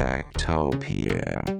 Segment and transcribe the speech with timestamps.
[0.00, 1.59] Tactopia.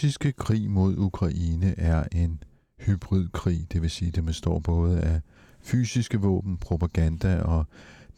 [0.00, 2.42] Russiske krig mod Ukraine er en
[2.80, 5.20] hybridkrig, det vil sige, det består både af
[5.62, 7.66] fysiske våben, propaganda og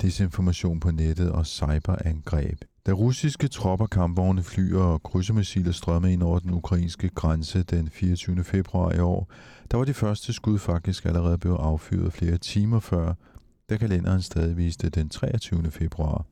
[0.02, 2.58] desinformation på nettet og cyberangreb.
[2.86, 8.44] Da russiske tropper, kampvogne, fly og krydsermissiler strømmede ind over den ukrainske grænse den 24.
[8.44, 9.30] februar i år,
[9.70, 13.14] der var de første skud faktisk allerede blevet affyret flere timer før,
[13.70, 15.70] da kalenderen stadig viste den 23.
[15.70, 16.26] februar.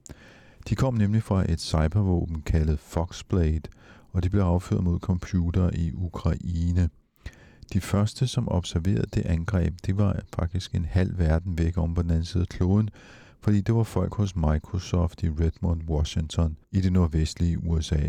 [0.69, 3.69] De kom nemlig fra et cybervåben kaldet Foxblade,
[4.13, 6.89] og de blev affyret mod computer i Ukraine.
[7.73, 12.03] De første, som observerede det angreb, det var faktisk en halv verden væk om på
[12.03, 12.91] den anden side af kloden,
[13.41, 18.09] fordi det var folk hos Microsoft i Redmond, Washington i det nordvestlige USA.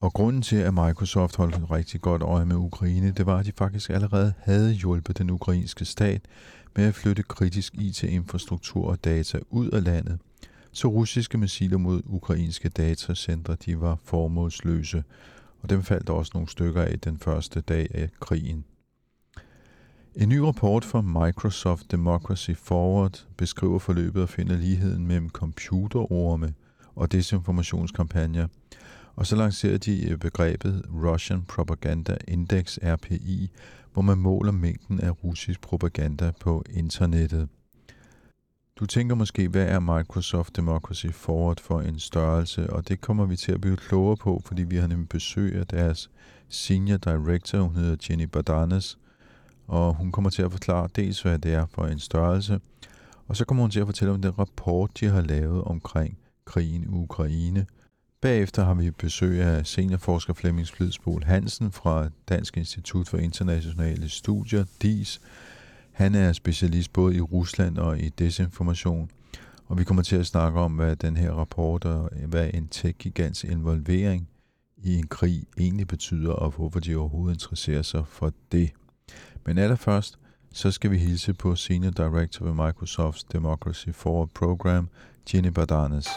[0.00, 3.52] Og grunden til, at Microsoft holdt rigtig godt øje med Ukraine, det var, at de
[3.58, 6.22] faktisk allerede havde hjulpet den ukrainske stat
[6.76, 10.18] med at flytte kritisk IT-infrastruktur og data ud af landet,
[10.74, 15.04] så russiske missiler mod ukrainske datacentre de var formålsløse,
[15.62, 18.64] og dem faldt også nogle stykker af den første dag af krigen.
[20.16, 26.54] En ny rapport fra Microsoft Democracy Forward beskriver forløbet og finder ligheden mellem computerorme
[26.94, 28.46] og desinformationskampagner,
[29.16, 33.50] og så lancerer de øh, begrebet Russian Propaganda Index RPI,
[33.92, 37.48] hvor man måler mængden af russisk propaganda på internettet.
[38.78, 43.36] Du tænker måske, hvad er Microsoft Democracy Forward for en størrelse, og det kommer vi
[43.36, 46.10] til at blive klogere på, fordi vi har nemlig besøg af deres
[46.48, 48.98] Senior Director, hun hedder Jenny Badanes,
[49.66, 52.60] og hun kommer til at forklare dels, hvad det er for en størrelse,
[53.28, 56.82] og så kommer hun til at fortælle om den rapport, de har lavet omkring krigen
[56.82, 57.66] i Ukraine.
[58.20, 64.64] Bagefter har vi besøg af seniorforsker Flemming Flidsbol Hansen fra Dansk Institut for Internationale Studier,
[64.82, 65.20] DIS,
[65.94, 69.10] han er specialist både i Rusland og i desinformation,
[69.66, 72.68] og vi kommer til at snakke om, hvad den her rapport og øh, hvad en
[72.68, 74.28] tech-gigants involvering
[74.76, 78.70] i en krig egentlig betyder, og hvorfor de overhovedet interesserer sig for det.
[79.46, 80.18] Men allerførst,
[80.52, 84.88] så skal vi hilse på Senior Director ved Microsofts Democracy Forward Program,
[85.34, 86.08] Jenny Badanes.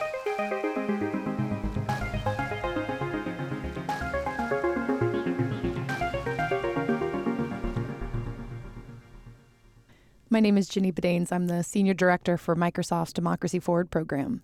[10.38, 11.32] My name is Ginny Bedanes.
[11.32, 14.44] I'm the Senior Director for Microsoft's Democracy Forward program.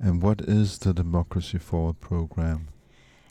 [0.00, 2.68] And what is the Democracy Forward program?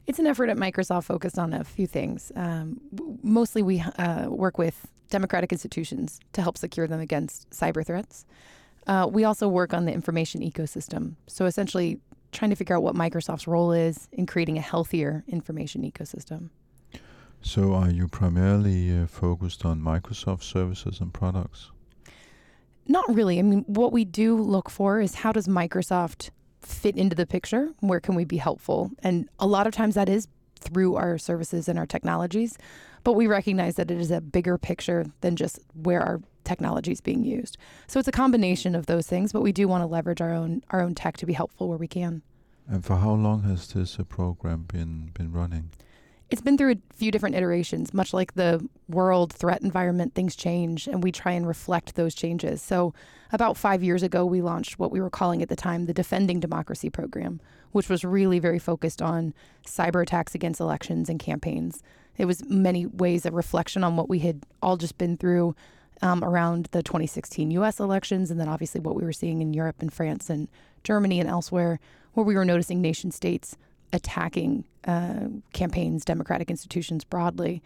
[0.06, 2.31] It's an effort at Microsoft focused on a few things.
[2.35, 2.79] Um,
[3.23, 8.28] mostly, we uh, work with democratic institutions to help secure them against cyber threats.
[8.85, 11.16] Uh, we also work on the information ecosystem.
[11.25, 12.00] So, essentially,
[12.31, 16.51] trying to figure out what Microsoft's role is in creating a healthier information ecosystem.
[17.42, 21.72] So, are you primarily uh, focused on Microsoft services and products?
[22.88, 23.40] Not really.
[23.40, 26.30] I mean, what we do look for is how does Microsoft
[26.62, 27.70] fit into the picture?
[27.80, 28.92] Where can we be helpful?
[29.03, 30.28] And a lot of times that is
[30.59, 32.58] through our services and our technologies,
[33.03, 37.02] but we recognize that it is a bigger picture than just where our technology is
[37.02, 37.58] being used.
[37.88, 40.64] So it's a combination of those things, but we do want to leverage our own
[40.70, 42.22] our own tech to be helpful where we can.
[42.67, 45.72] And for how long has this uh, program been been running?
[46.29, 50.85] It's been through a few different iterations, much like the world threat environment, things change,
[50.85, 52.62] and we try and reflect those changes.
[52.62, 52.94] So,
[53.32, 56.41] about five years ago, we launched what we were calling at the time the Defending
[56.41, 57.40] Democracy program,
[57.72, 59.34] which was really very focused on
[59.66, 61.82] cyber attacks against elections and campaigns.
[62.18, 65.56] It was many ways a reflection on what we had all just been through
[66.02, 69.78] um, around the 2016 US elections, and then obviously what we were seeing in Europe
[69.80, 70.50] and France and
[70.84, 71.80] Germany and elsewhere,
[72.14, 73.56] where we were noticing nation states
[73.93, 77.61] attacking uh, campaigns, democratic institutions broadly.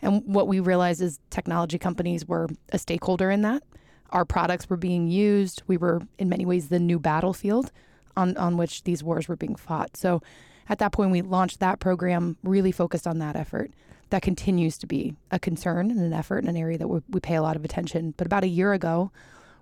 [0.00, 3.62] And what we realized is technology companies were a stakeholder in that.
[4.10, 5.62] Our products were being used.
[5.66, 7.70] We were, in many ways, the new battlefield
[8.16, 9.96] on, on which these wars were being fought.
[9.96, 10.22] So
[10.68, 13.70] at that point, we launched that program, really focused on that effort.
[14.10, 17.20] That continues to be a concern and an effort in an area that we, we
[17.20, 18.12] pay a lot of attention.
[18.16, 19.10] But about a year ago,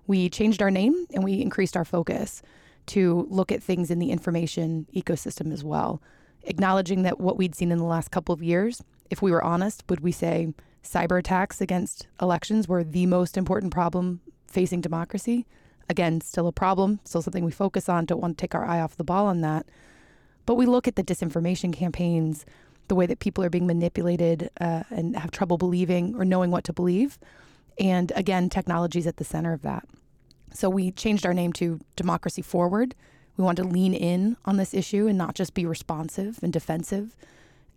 [0.07, 2.41] we changed our name and we increased our focus
[2.87, 6.01] to look at things in the information ecosystem as well,
[6.43, 9.83] acknowledging that what we'd seen in the last couple of years, if we were honest,
[9.89, 15.45] would we say cyber attacks against elections were the most important problem facing democracy?
[15.89, 18.79] Again, still a problem, still something we focus on, don't want to take our eye
[18.79, 19.65] off the ball on that.
[20.45, 22.45] But we look at the disinformation campaigns,
[22.87, 26.63] the way that people are being manipulated uh, and have trouble believing or knowing what
[26.65, 27.19] to believe.
[27.79, 29.87] And again, technology is at the center of that.
[30.53, 32.95] So we changed our name to Democracy Forward.
[33.37, 37.15] We want to lean in on this issue and not just be responsive and defensive.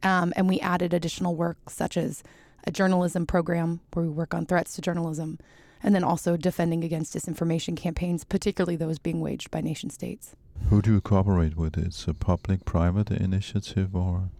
[0.03, 2.23] Um, and we added additional work such as
[2.67, 5.38] a journalism program where we work on threats to journalism,
[5.82, 10.35] and then also defending against disinformation campaigns, particularly those being waged by nation states.
[10.70, 11.77] Who do you cooperate with?
[11.77, 14.31] It's a public private initiative or?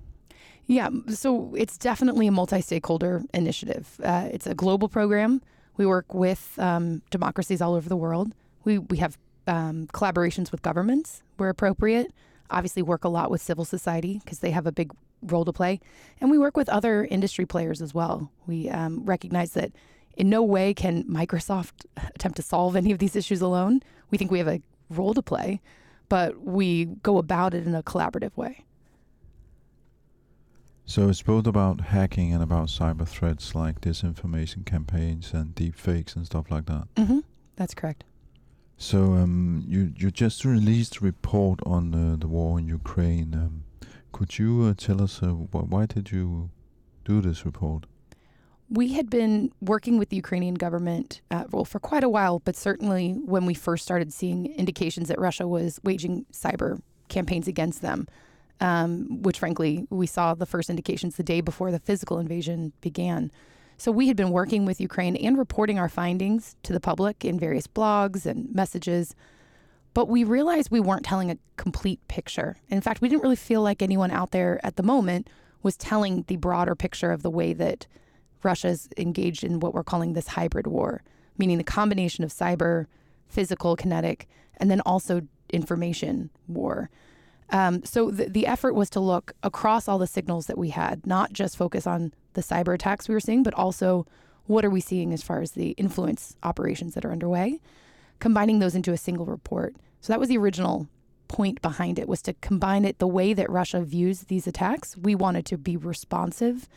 [0.67, 4.01] Yeah, so it's definitely a multi stakeholder initiative.
[4.03, 5.43] Uh, it's a global program.
[5.77, 8.35] We work with um, democracies all over the world.
[8.65, 12.13] We, we have um, collaborations with governments where appropriate.
[12.51, 14.93] Obviously, work a lot with civil society because they have a big
[15.23, 15.81] role to play.
[16.21, 18.31] And we work with other industry players as well.
[18.47, 19.73] We um, recognize that
[20.17, 23.81] in no way can Microsoft attempt to solve any of these issues alone.
[24.11, 24.61] We think we have a
[24.91, 25.61] role to play
[26.09, 28.64] but we go about it in a collaborative way.
[30.87, 36.15] So it's both about hacking and about cyber threats like disinformation campaigns and deep fakes
[36.15, 36.89] and stuff like that.
[36.97, 37.21] Mm-hmm.
[37.57, 38.05] That's correct.
[38.77, 43.33] So um, you you just released a report on uh, the war in Ukraine.
[43.35, 43.65] Um,
[44.13, 46.51] could you uh, tell us uh, wh- why did you
[47.05, 47.87] do this report?
[48.69, 52.57] We had been working with the Ukrainian government uh, well, for quite a while, but
[52.57, 58.09] certainly when we first started seeing indications that Russia was waging cyber campaigns against them,
[58.61, 63.31] um, which frankly we saw the first indications the day before the physical invasion began.
[63.77, 67.39] So we had been working with Ukraine and reporting our findings to the public in
[67.39, 69.15] various blogs and messages.
[69.95, 72.57] But we realized we weren't telling a complete picture.
[72.69, 75.29] In fact, we didn't really feel like anyone out there at the moment
[75.63, 77.87] was telling the broader picture of the way that
[78.43, 81.03] Russia's engaged in what we're calling this hybrid war,
[81.39, 82.87] meaning the combination of cyber,
[83.27, 84.29] physical, kinetic,
[84.59, 86.91] and then also information war.
[87.51, 91.07] Um, so the, the effort was to look across all the signals that we had,
[91.07, 94.07] not just focus on the cyber attacks we were seeing, but also
[94.47, 97.61] what are we seeing as far as the influence operations that are underway,
[98.19, 99.75] combining those into a single report.
[100.01, 100.89] So that was the original
[101.29, 104.97] point behind it was to combine it the way that Russia views these attacks.
[104.97, 106.69] We wanted to be responsive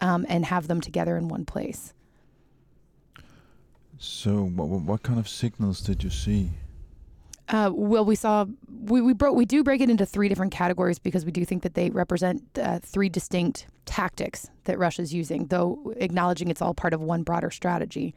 [0.00, 1.94] um, and have them together in one place.
[3.98, 6.50] So, what, what kind of signals did you see?
[7.48, 8.46] Uh, well, we saw
[8.84, 11.62] we we broke we do break it into three different categories because we do think
[11.62, 16.94] that they represent uh, three distinct tactics that Russia's using, though acknowledging it's all part
[16.94, 18.14] of one broader strategy.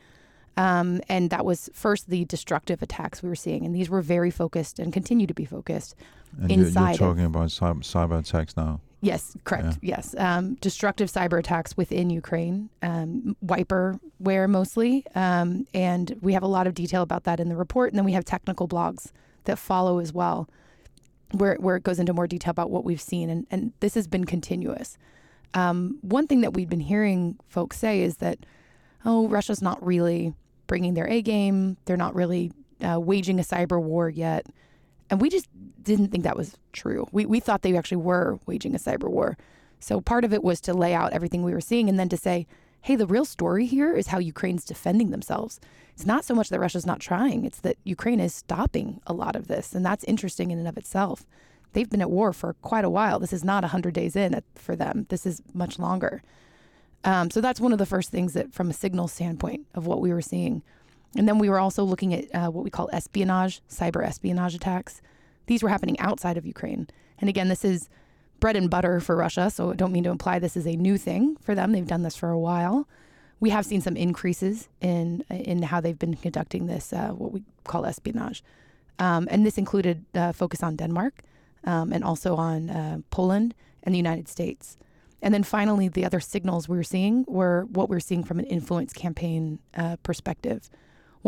[0.55, 4.31] Um, and that was first the destructive attacks we were seeing, and these were very
[4.31, 5.95] focused and continue to be focused
[6.41, 6.81] And inside.
[6.99, 8.81] you're, you're talking about cyber, cyber attacks now.
[9.07, 9.77] Yes, correct.
[9.81, 10.15] Yes.
[10.17, 15.05] Um, destructive cyber attacks within Ukraine, um, wiperware mostly.
[15.15, 17.91] Um, and we have a lot of detail about that in the report.
[17.91, 19.11] And then we have technical blogs
[19.45, 20.49] that follow as well,
[21.31, 23.29] where, where it goes into more detail about what we've seen.
[23.29, 24.97] And, and this has been continuous.
[25.53, 28.39] Um, one thing that we've been hearing folks say is that,
[29.05, 30.33] oh, Russia's not really
[30.67, 32.51] bringing their A game, they're not really
[32.85, 34.45] uh, waging a cyber war yet.
[35.09, 35.47] And we just
[35.81, 37.07] didn't think that was true.
[37.11, 39.37] We, we thought they actually were waging a cyber war.
[39.79, 42.17] So part of it was to lay out everything we were seeing and then to
[42.17, 42.47] say,
[42.81, 45.59] hey, the real story here is how Ukraine's defending themselves.
[45.93, 49.35] It's not so much that Russia's not trying, it's that Ukraine is stopping a lot
[49.35, 49.73] of this.
[49.73, 51.25] And that's interesting in and of itself.
[51.73, 53.19] They've been at war for quite a while.
[53.19, 56.21] This is not 100 days in for them, this is much longer.
[57.03, 60.01] Um, so that's one of the first things that, from a signal standpoint, of what
[60.01, 60.63] we were seeing.
[61.15, 65.01] And then we were also looking at uh, what we call espionage, cyber espionage attacks.
[65.47, 66.87] These were happening outside of Ukraine.
[67.19, 67.89] And again, this is
[68.39, 70.97] bread and butter for Russia, so I don't mean to imply this is a new
[70.97, 71.71] thing for them.
[71.71, 72.87] They've done this for a while.
[73.39, 77.43] We have seen some increases in in how they've been conducting this, uh, what we
[77.63, 78.43] call espionage.
[78.99, 81.21] Um, and this included uh, focus on Denmark
[81.63, 84.77] um, and also on uh, Poland and the United States.
[85.21, 88.39] And then finally, the other signals we were seeing were what we are seeing from
[88.39, 90.69] an influence campaign uh, perspective.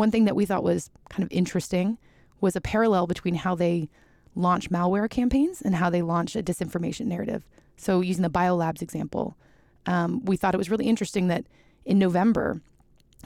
[0.00, 1.98] One thing that we thought was kind of interesting
[2.40, 3.90] was a parallel between how they
[4.34, 7.46] launch malware campaigns and how they launch a disinformation narrative.
[7.76, 9.36] So, using the biolabs example,
[9.84, 11.44] um, we thought it was really interesting that
[11.84, 12.62] in November,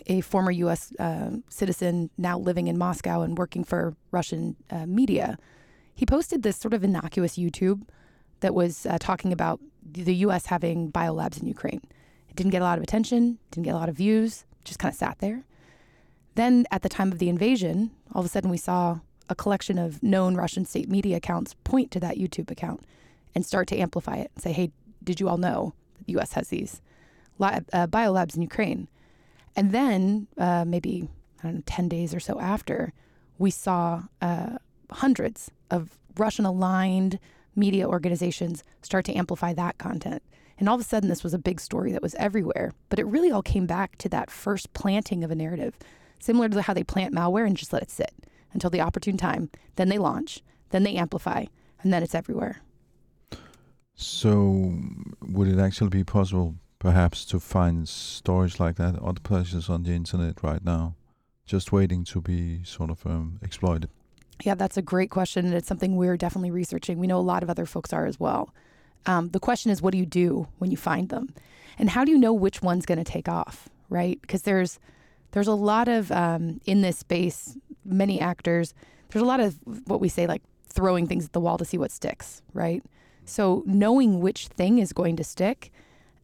[0.09, 0.93] a former U.S.
[0.99, 5.39] Uh, citizen now living in Moscow and working for Russian uh, media,
[5.95, 7.83] he posted this sort of innocuous YouTube
[8.41, 10.47] that was uh, talking about the U.S.
[10.47, 11.83] having biolabs in Ukraine.
[12.29, 14.93] It didn't get a lot of attention, didn't get a lot of views, just kind
[14.93, 15.45] of sat there.
[16.35, 19.79] Then, at the time of the invasion, all of a sudden we saw a collection
[19.79, 22.83] of known Russian state media accounts point to that YouTube account
[23.35, 24.71] and start to amplify it and say, hey,
[25.03, 25.75] did you all know
[26.07, 26.33] the U.S.
[26.33, 26.81] has these
[27.39, 28.89] lab, uh, biolabs in Ukraine?
[29.57, 31.09] And then, uh, maybe,
[31.41, 32.93] I don't know, 10 days or so after,
[33.39, 34.59] we saw uh,
[34.91, 37.19] hundreds of Russian aligned
[37.57, 40.23] media organizations start to amplify that content.
[40.59, 42.73] And all of a sudden, this was a big story that was everywhere.
[42.89, 45.77] But it really all came back to that first planting of a narrative,
[46.19, 48.13] similar to how they plant malware and just let it sit
[48.53, 49.51] until the opportune time.
[49.77, 51.45] Then they launch, then they amplify,
[51.83, 52.63] and then it's everywhere.
[53.97, 54.75] So,
[55.23, 59.93] would it actually be possible, perhaps, to find storage like that other places on the
[59.93, 60.97] internet right now,
[61.47, 63.89] just waiting to be sort of um, exploited?
[64.43, 66.99] Yeah, that's a great question, and it's something we're definitely researching.
[66.99, 68.53] We know a lot of other folks are as well.
[69.07, 71.33] Um, the question is, what do you do when you find them,
[71.79, 74.21] and how do you know which one's going to take off, right?
[74.21, 74.81] Because there's
[75.35, 78.73] there's a lot of um, in this space, many actors.
[79.11, 81.77] There's a lot of what we say like throwing things at the wall to see
[81.77, 82.83] what sticks, right?
[83.25, 85.73] So knowing which thing is going to stick,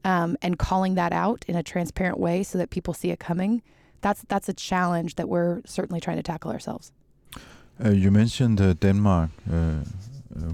[0.04, 3.62] um, and calling that out in a transparent way so that people see it coming,
[4.00, 6.92] that's that's a challenge that we're certainly trying to tackle ourselves.
[7.84, 9.82] Uh, you mentioned uh, Denmark uh, uh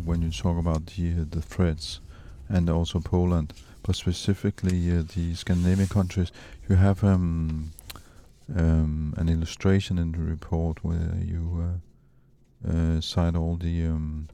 [0.04, 2.00] when you talk about the uh, the threats,
[2.48, 6.32] and also Poland, but specifically uh, the Scandinavian countries.
[6.68, 7.70] You have um,
[8.54, 11.80] um, an illustration in the report where you
[12.66, 14.28] uh, cite all the um,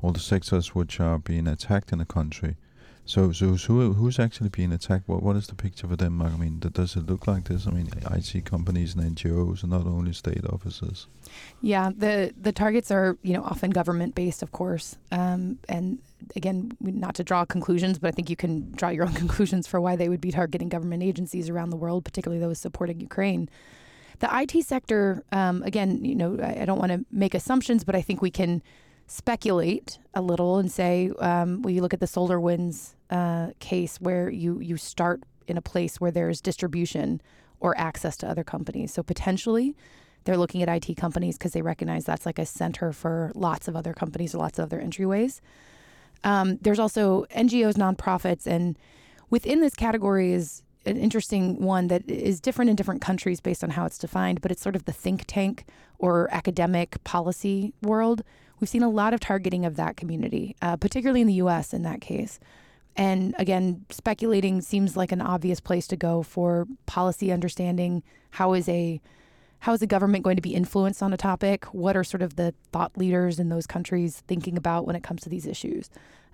[0.00, 2.56] all the sectors which are being attacked in the country.
[3.04, 5.08] So, so who, who's actually being attacked?
[5.08, 6.32] What, what is the picture for Denmark?
[6.34, 7.66] I mean, does it look like this?
[7.66, 11.08] I mean, IT companies and NGOs, and not only state offices.
[11.60, 15.98] Yeah, the the targets are you know often government based, of course, um, and
[16.36, 19.80] again, not to draw conclusions, but I think you can draw your own conclusions for
[19.80, 23.48] why they would be targeting government agencies around the world, particularly those supporting Ukraine.
[24.20, 27.96] The IT sector, um, again, you know, I, I don't want to make assumptions, but
[27.96, 28.62] I think we can
[29.12, 34.58] speculate a little and say, um, you look at the SolarWinds uh, case where you
[34.60, 37.20] you start in a place where there's distribution
[37.60, 38.92] or access to other companies.
[38.94, 39.76] So potentially,
[40.24, 43.76] they're looking at IT companies because they recognize that's like a center for lots of
[43.76, 45.40] other companies or lots of other entryways.
[46.24, 48.78] Um, there's also NGOs, nonprofits, and
[49.28, 53.70] within this category is an interesting one that is different in different countries based on
[53.70, 55.66] how it's defined, but it's sort of the think tank
[55.98, 58.22] or academic policy world
[58.62, 61.82] We've seen a lot of targeting of that community, uh, particularly in the US in
[61.82, 62.38] that case.
[62.94, 68.04] And again, speculating seems like an obvious place to go for policy understanding.
[68.30, 69.00] How is a
[69.58, 71.64] how is the government going to be influenced on a topic?
[71.74, 75.22] What are sort of the thought leaders in those countries thinking about when it comes
[75.22, 75.90] to these issues?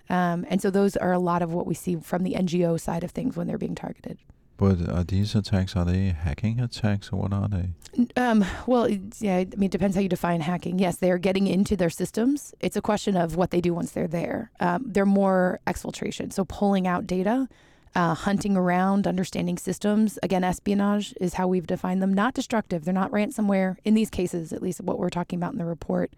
[0.07, 3.03] Um, and so those are a lot of what we see from the NGO side
[3.03, 4.19] of things when they're being targeted.
[4.59, 7.69] But are these attacks are they hacking attacks or what are they?
[8.17, 8.89] Um, well,
[9.19, 10.79] yeah, I mean, it depends how you define hacking.
[10.79, 12.53] Yes, they are getting into their systems.
[12.59, 14.51] It's a question of what they do once they're there.
[14.59, 17.47] Um, they're more exfiltration, so pulling out data,
[17.95, 20.19] uh, hunting around, understanding systems.
[20.23, 22.13] Again, espionage is how we've defined them.
[22.13, 22.83] Not destructive.
[22.83, 26.11] They're not ransomware in these cases, at least what we're talking about in the report.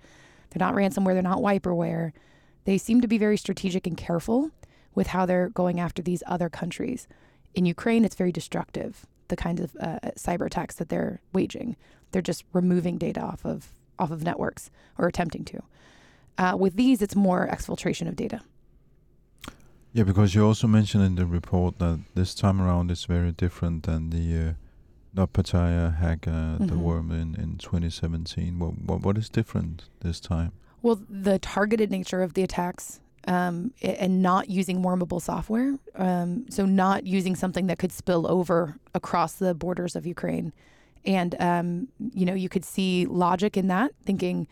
[0.50, 1.13] They're not ransomware.
[1.13, 2.12] They're not wiperware.
[2.65, 4.50] They seem to be very strategic and careful
[4.95, 7.07] with how they're going after these other countries.
[7.53, 9.05] In Ukraine, it's very destructive.
[9.27, 11.75] The kinds of uh, cyber attacks that they're waging,
[12.12, 15.62] they're just removing data off of off of networks or attempting to.
[16.38, 18.41] Uh, with these, it's more exfiltration of data.
[19.93, 23.84] Yeah, because you also mentioned in the report that this time around is very different
[23.84, 24.53] than the uh,
[25.15, 26.67] NotPetya hack, uh, mm-hmm.
[26.67, 28.58] the worm in, in 2017.
[28.58, 30.53] What, what what is different this time?
[30.81, 35.75] Well, the targeted nature of the attacks um, and not using wormable software.
[35.95, 40.53] Um, so, not using something that could spill over across the borders of Ukraine.
[41.05, 44.47] And, um, you know, you could see logic in that, thinking,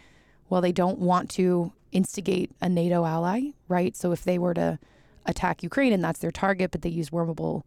[0.49, 3.95] well, they don't want to instigate a NATO ally, right?
[3.95, 4.79] So, if they were to
[5.25, 7.63] attack Ukraine and that's their target, but they use wormable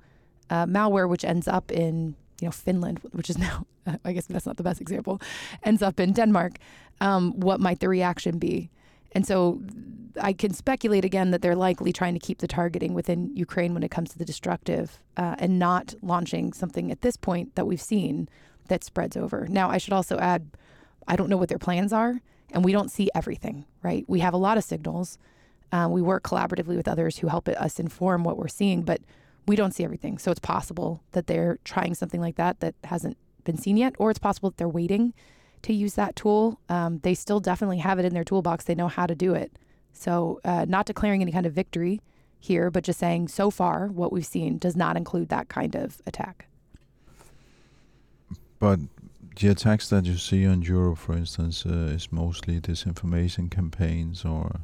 [0.50, 3.66] uh, malware, which ends up in, you know, Finland, which is now,
[4.04, 5.20] I guess that's not the best example,
[5.64, 6.58] ends up in Denmark,
[7.00, 8.70] um, what might the reaction be?
[9.12, 9.60] And so
[10.20, 13.82] I can speculate again that they're likely trying to keep the targeting within Ukraine when
[13.82, 17.80] it comes to the destructive uh, and not launching something at this point that we've
[17.80, 18.28] seen
[18.68, 19.46] that spreads over.
[19.48, 20.50] Now, I should also add,
[21.08, 24.04] I don't know what their plans are, and we don't see everything, right?
[24.06, 25.18] We have a lot of signals.
[25.70, 29.00] Uh, we work collaboratively with others who help us inform what we're seeing, but
[29.46, 30.18] we don't see everything.
[30.18, 34.10] So it's possible that they're trying something like that that hasn't been seen yet, or
[34.10, 35.14] it's possible that they're waiting
[35.62, 36.58] to use that tool.
[36.68, 38.64] Um, they still definitely have it in their toolbox.
[38.64, 39.52] They know how to do it.
[39.92, 42.00] So, uh, not declaring any kind of victory
[42.40, 46.00] here, but just saying so far what we've seen does not include that kind of
[46.06, 46.46] attack.
[48.58, 48.80] But
[49.36, 54.60] the attacks that you see on Europe, for instance, uh, is mostly disinformation campaigns or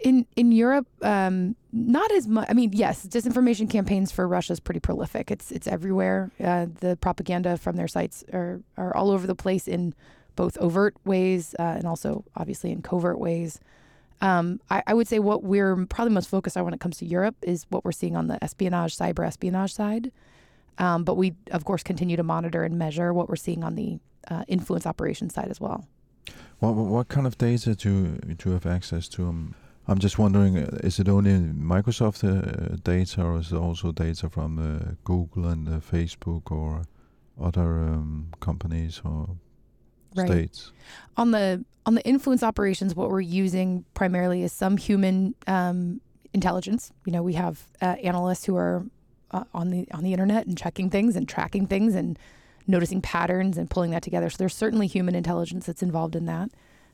[0.00, 2.46] in in Europe, um, not as much.
[2.48, 5.30] I mean, yes, disinformation campaigns for Russia is pretty prolific.
[5.30, 6.30] It's it's everywhere.
[6.42, 9.94] Uh, the propaganda from their sites are are all over the place in
[10.36, 13.58] both overt ways uh, and also obviously in covert ways.
[14.20, 17.06] Um, I, I, would say what we're probably most focused on when it comes to
[17.06, 20.10] Europe is what we're seeing on the espionage, cyber espionage side.
[20.78, 23.98] Um, but we, of course, continue to monitor and measure what we're seeing on the
[24.28, 25.86] uh, influence operations side as well.
[26.60, 29.28] What, what kind of data do, do you have access to?
[29.28, 29.54] Um,
[29.88, 34.28] I'm just wondering, uh, is it only Microsoft uh, data or is it also data
[34.28, 36.82] from uh, Google and uh, Facebook or
[37.40, 39.36] other um, companies or
[40.16, 40.26] right.
[40.26, 40.72] states?
[41.16, 46.00] On the on the influence operations, what we're using primarily is some human um,
[46.32, 46.90] intelligence.
[47.04, 48.84] You know, we have uh, analysts who are
[49.30, 52.18] uh, on the on the internet and checking things and tracking things and
[52.66, 54.28] noticing patterns and pulling that together.
[54.30, 56.50] So there's certainly human intelligence that's involved in that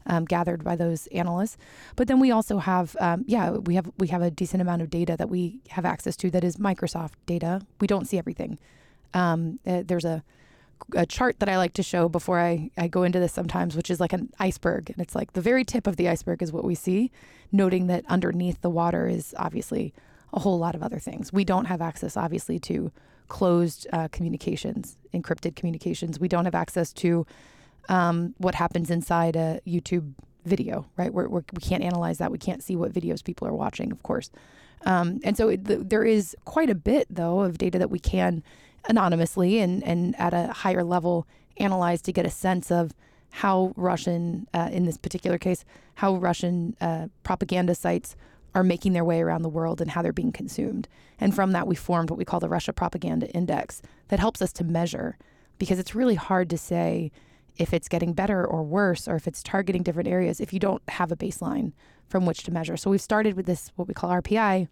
[0.06, 1.56] um, gathered by those analysts.
[1.96, 4.90] But then we also have, um, yeah, we have we have a decent amount of
[4.90, 7.62] data that we have access to that is Microsoft data.
[7.80, 8.58] We don't see everything.
[9.14, 10.22] Um, uh, there's a
[10.94, 13.90] a chart that I like to show before I, I go into this sometimes, which
[13.90, 14.90] is like an iceberg.
[14.90, 17.10] And it's like the very tip of the iceberg is what we see,
[17.52, 19.94] noting that underneath the water is obviously
[20.32, 21.32] a whole lot of other things.
[21.32, 22.90] We don't have access, obviously, to
[23.28, 26.18] closed uh, communications, encrypted communications.
[26.18, 27.26] We don't have access to
[27.88, 30.12] um, what happens inside a YouTube
[30.44, 31.12] video, right?
[31.12, 32.32] We're, we're, we can not analyze that.
[32.32, 34.30] We can't see what videos people are watching, of course.
[34.84, 37.98] Um, and so it, the, there is quite a bit, though, of data that we
[37.98, 38.42] can
[38.88, 41.26] anonymously and, and at a higher level
[41.58, 42.92] analyze to get a sense of
[43.30, 48.16] how Russian, uh, in this particular case, how Russian uh, propaganda sites
[48.54, 50.88] are making their way around the world and how they're being consumed.
[51.18, 54.52] And from that, we formed what we call the Russia Propaganda Index that helps us
[54.54, 55.16] to measure
[55.58, 57.10] because it's really hard to say
[57.56, 60.82] if it's getting better or worse or if it's targeting different areas if you don't
[60.88, 61.72] have a baseline
[62.08, 62.76] from which to measure.
[62.76, 64.68] So we've started with this, what we call RPI,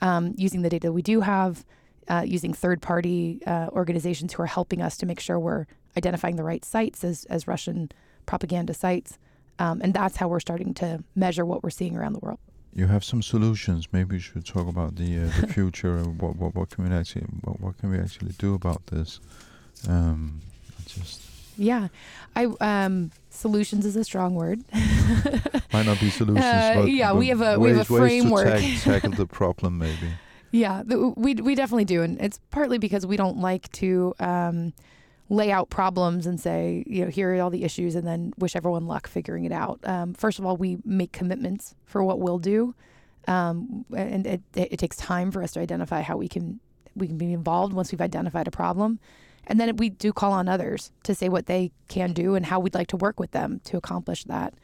[0.00, 1.64] um, using the data we do have,
[2.08, 6.36] uh, using third party uh, organizations who are helping us to make sure we're identifying
[6.36, 7.90] the right sites as, as Russian
[8.26, 9.18] propaganda sites.
[9.58, 12.38] Um, and that's how we're starting to measure what we're seeing around the world.
[12.72, 13.88] You have some solutions.
[13.90, 15.98] Maybe you should talk about the uh, the future.
[16.02, 19.18] what, what what can we actually what, what can we actually do about this?
[19.88, 20.42] Um,
[20.86, 21.22] just
[21.56, 21.88] yeah,
[22.34, 24.62] I um, solutions is a strong word.
[25.72, 27.84] Might not be solutions, uh, but yeah, but we have a ways, we have a
[27.84, 30.10] framework ways to tackle the problem, maybe.
[30.52, 34.72] Yeah, we we definitely do, and it's partly because we don't like to um,
[35.28, 38.56] lay out problems and say, you know, here are all the issues, and then wish
[38.56, 39.80] everyone luck figuring it out.
[39.84, 42.74] Um, first of all, we make commitments for what we'll do,
[43.28, 46.60] um, and it, it takes time for us to identify how we can
[46.94, 48.98] we can be involved once we've identified a problem.
[49.46, 52.58] And then we do call on others to say what they can do and how
[52.58, 54.54] we'd like to work with them to accomplish that.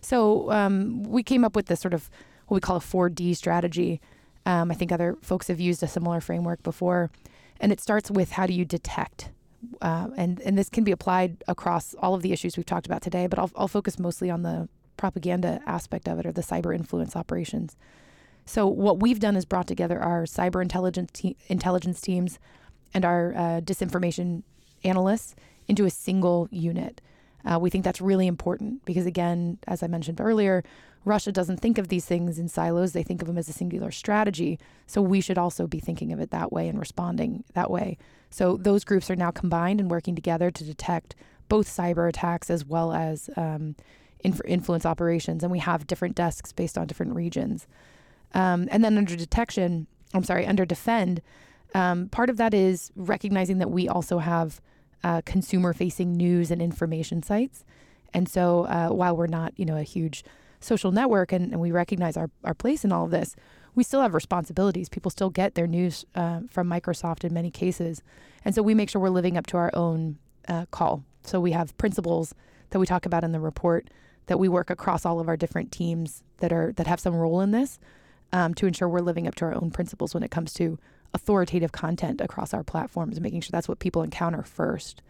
[0.00, 2.10] So um, we came up with this sort of
[2.46, 4.00] what we call a 4D strategy.
[4.46, 7.10] Um, I think other folks have used a similar framework before.
[7.60, 9.30] And it starts with how do you detect?
[9.80, 13.02] Uh, and, and this can be applied across all of the issues we've talked about
[13.02, 16.74] today, but I'll, I'll focus mostly on the propaganda aspect of it or the cyber
[16.74, 17.76] influence operations.
[18.44, 22.40] So, what we've done is brought together our cyber intelligence, te- intelligence teams,
[22.94, 24.42] and our uh, disinformation
[24.84, 25.34] analysts
[25.68, 27.00] into a single unit.
[27.44, 30.62] Uh, we think that's really important because, again, as I mentioned earlier,
[31.04, 32.92] Russia doesn't think of these things in silos.
[32.92, 34.58] They think of them as a singular strategy.
[34.86, 37.98] So we should also be thinking of it that way and responding that way.
[38.30, 41.16] So those groups are now combined and working together to detect
[41.48, 43.74] both cyber attacks as well as um,
[44.20, 45.42] inf- influence operations.
[45.42, 47.66] And we have different desks based on different regions.
[48.32, 51.20] Um, and then under detection, I'm sorry, under defend,
[51.74, 54.60] um, part of that is recognizing that we also have
[55.04, 57.64] uh, consumer facing news and information sites.
[58.14, 60.24] And so uh, while we're not, you know, a huge
[60.60, 63.34] social network and, and, we recognize our, our place in all of this,
[63.74, 64.88] we still have responsibilities.
[64.88, 68.02] People still get their news uh, from Microsoft in many cases.
[68.44, 71.04] And so we make sure we're living up to our own uh, call.
[71.24, 72.34] So we have principles
[72.70, 73.88] that we talk about in the report
[74.26, 77.40] that we work across all of our different teams that are that have some role
[77.40, 77.78] in this
[78.32, 80.78] um, to ensure we're living up to our own principles when it comes to
[81.14, 85.02] authoritative content across our platforms, and making sure that's what people encounter first.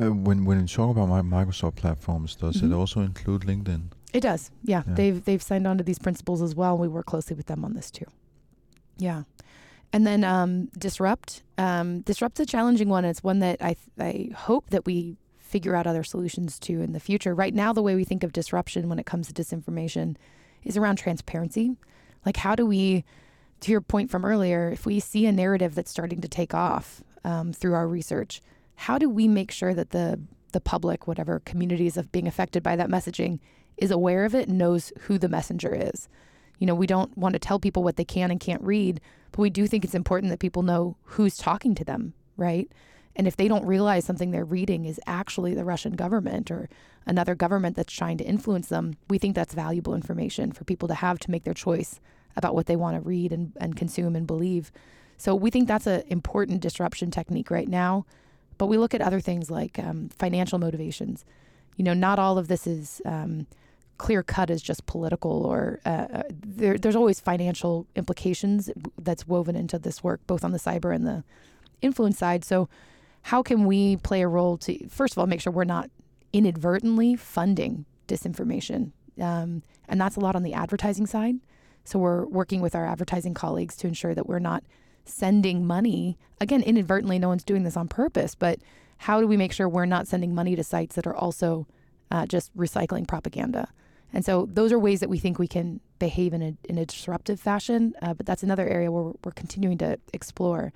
[0.00, 2.72] Uh, when when you talk about my Microsoft platforms, does mm-hmm.
[2.72, 3.84] it also include LinkedIn?
[4.12, 4.50] It does.
[4.62, 4.82] Yeah.
[4.86, 6.76] yeah, they've they've signed on to these principles as well.
[6.78, 8.06] We work closely with them on this too.
[8.98, 9.22] Yeah,
[9.92, 11.42] and then um, disrupt.
[11.58, 13.04] Um, disrupt's a challenging one.
[13.04, 15.16] It's one that I I hope that we
[15.54, 17.32] figure out other solutions to in the future.
[17.32, 20.16] Right now, the way we think of disruption when it comes to disinformation
[20.64, 21.76] is around transparency.
[22.26, 23.04] Like, how do we,
[23.64, 27.02] to your point from earlier, if we see a narrative that's starting to take off
[27.24, 28.42] um, through our research,
[28.74, 30.20] how do we make sure that the
[30.52, 33.40] the public, whatever communities of being affected by that messaging,
[33.76, 36.08] is aware of it and knows who the messenger is?
[36.58, 39.00] You know, we don't want to tell people what they can and can't read,
[39.32, 42.70] but we do think it's important that people know who's talking to them, right?
[43.16, 46.68] And if they don't realize something they're reading is actually the Russian government or
[47.06, 50.94] another government that's trying to influence them, we think that's valuable information for people to
[50.94, 51.98] have to make their choice
[52.36, 54.72] about what they want to read and, and consume and believe.
[55.16, 58.06] So we think that's an important disruption technique right now.
[58.58, 61.24] But we look at other things like um, financial motivations.
[61.76, 63.46] You know, not all of this is um,
[63.98, 69.56] clear cut as just political, or uh, uh, there, there's always financial implications that's woven
[69.56, 71.24] into this work, both on the cyber and the
[71.82, 72.44] influence side.
[72.44, 72.68] So,
[73.22, 75.90] how can we play a role to, first of all, make sure we're not
[76.32, 78.92] inadvertently funding disinformation?
[79.20, 81.36] Um, and that's a lot on the advertising side.
[81.84, 84.64] So, we're working with our advertising colleagues to ensure that we're not
[85.04, 86.18] sending money.
[86.40, 88.58] Again inadvertently no one's doing this on purpose but
[88.98, 91.66] how do we make sure we're not sending money to sites that are also
[92.10, 93.68] uh, just recycling propaganda?
[94.12, 96.86] And so those are ways that we think we can behave in a, in a
[96.86, 100.72] disruptive fashion uh, but that's another area where we're continuing to explore.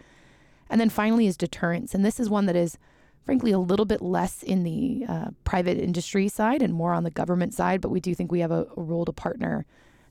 [0.70, 2.78] And then finally is deterrence and this is one that is
[3.24, 7.10] frankly a little bit less in the uh, private industry side and more on the
[7.10, 9.64] government side but we do think we have a, a role to partner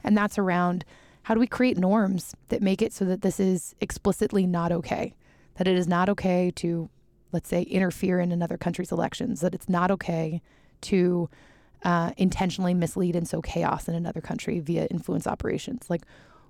[0.07, 0.85] and that's around
[1.23, 5.13] how do we create norms that make it so that this is explicitly not okay?
[5.55, 6.89] That it is not okay to,
[7.33, 10.41] let's say, interfere in another country's elections, that it's not okay
[10.81, 11.29] to
[11.83, 15.89] uh, intentionally mislead and sow chaos in another country via influence operations.
[15.89, 16.03] Like,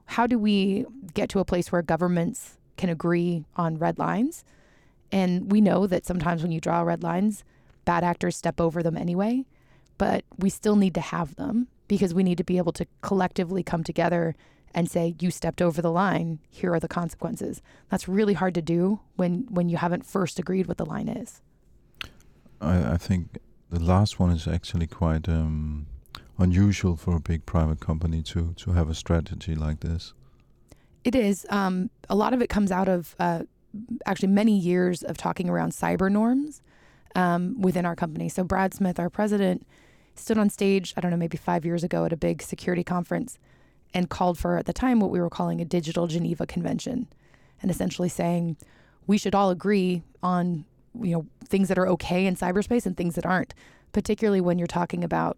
[0.06, 4.46] how do we get to a place where governments can agree on red lines?
[5.12, 7.44] And we know that sometimes when you draw red lines,
[7.86, 9.46] bad actors step over them anyway,
[9.98, 13.64] but we still need to have them because we need to be able to collectively
[13.64, 14.36] come together
[14.74, 16.40] and say you stepped over the line.
[16.50, 17.62] Here are the consequences.
[17.90, 21.42] That's really hard to do when when you haven't first agreed what the line is.
[22.62, 25.88] I, I think the last one is actually quite um,
[26.38, 30.14] unusual for a big private company to to have a strategy like this.
[31.04, 31.46] It is.
[31.50, 33.44] Um, a lot of it comes out of uh,
[34.06, 36.62] actually many years of talking around cyber norms
[37.16, 38.30] um, within our company.
[38.30, 39.66] So brad smith our president
[40.20, 43.38] stood on stage i don't know maybe five years ago at a big security conference
[43.94, 47.08] and called for, at the time, what we were calling a digital Geneva Convention,
[47.62, 48.58] and essentially saying
[49.06, 50.66] we should all agree on
[51.00, 53.54] you know things that are okay in cyberspace and things that aren't,
[53.94, 55.38] particularly when you're talking about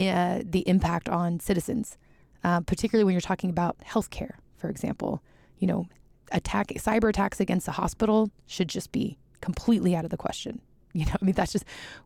[0.00, 1.98] uh, the impact on citizens,
[2.44, 5.22] uh, particularly when you're talking about healthcare, for example.
[5.58, 5.86] You know,
[6.32, 10.60] attack cyber attacks against a hospital should just be completely out of the question.
[10.94, 11.64] You know, I mean, that's just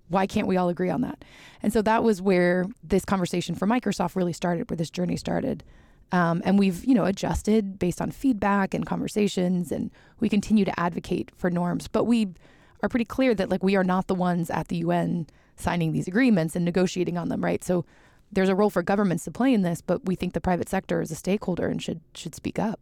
[0.09, 1.25] why can't we all agree on that?
[1.63, 5.65] And so that was where this conversation for Microsoft really started, where this journey started.
[6.13, 10.79] Um, and we've, you know, adjusted based on feedback and conversations, and we continue to
[10.79, 11.89] advocate for norms.
[11.89, 12.35] But we
[12.83, 16.07] are pretty clear that like we are not the ones at the UN signing these
[16.07, 17.65] agreements and negotiating on them, right?
[17.65, 17.87] So
[18.31, 21.01] there's a role for governments to play in this, but we think the private sector
[21.01, 22.81] is a stakeholder and should should speak up.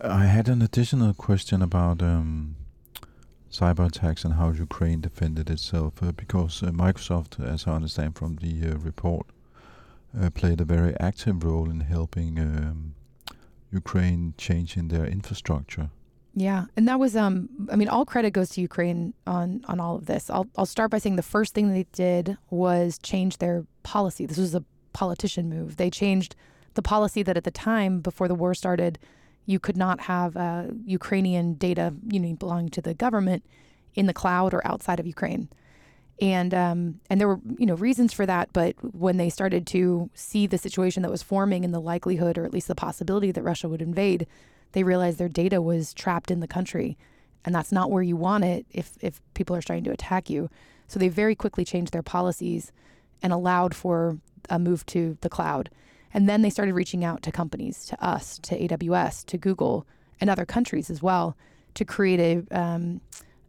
[0.00, 2.54] I had an additional question about um,
[3.50, 8.36] cyber attacks and how Ukraine defended itself, uh, because uh, Microsoft, as I understand from
[8.36, 9.26] the uh, report,
[10.34, 12.94] played a very active role in helping um,
[13.70, 15.90] Ukraine change in their infrastructure.
[16.34, 19.96] Yeah, and that was um I mean all credit goes to Ukraine on on all
[19.96, 20.30] of this.
[20.30, 24.24] I'll I'll start by saying the first thing they did was change their policy.
[24.24, 25.76] This was a politician move.
[25.76, 26.36] They changed
[26.74, 29.00] the policy that at the time before the war started
[29.48, 33.42] you could not have uh, Ukrainian data, you know, belonging to the government
[33.94, 35.48] in the cloud or outside of Ukraine.
[36.20, 40.10] And um, and there were you know reasons for that, but when they started to
[40.12, 43.42] see the situation that was forming and the likelihood, or at least the possibility, that
[43.42, 44.26] Russia would invade,
[44.72, 46.98] they realized their data was trapped in the country,
[47.44, 50.50] and that's not where you want it if if people are starting to attack you.
[50.88, 52.70] So they very quickly changed their policies
[53.22, 54.18] and allowed for
[54.50, 55.70] a move to the cloud.
[56.14, 59.86] And then they started reaching out to companies, to us, to AWS, to Google,
[60.20, 61.36] and other countries as well,
[61.74, 62.20] to create
[62.52, 63.00] a, um,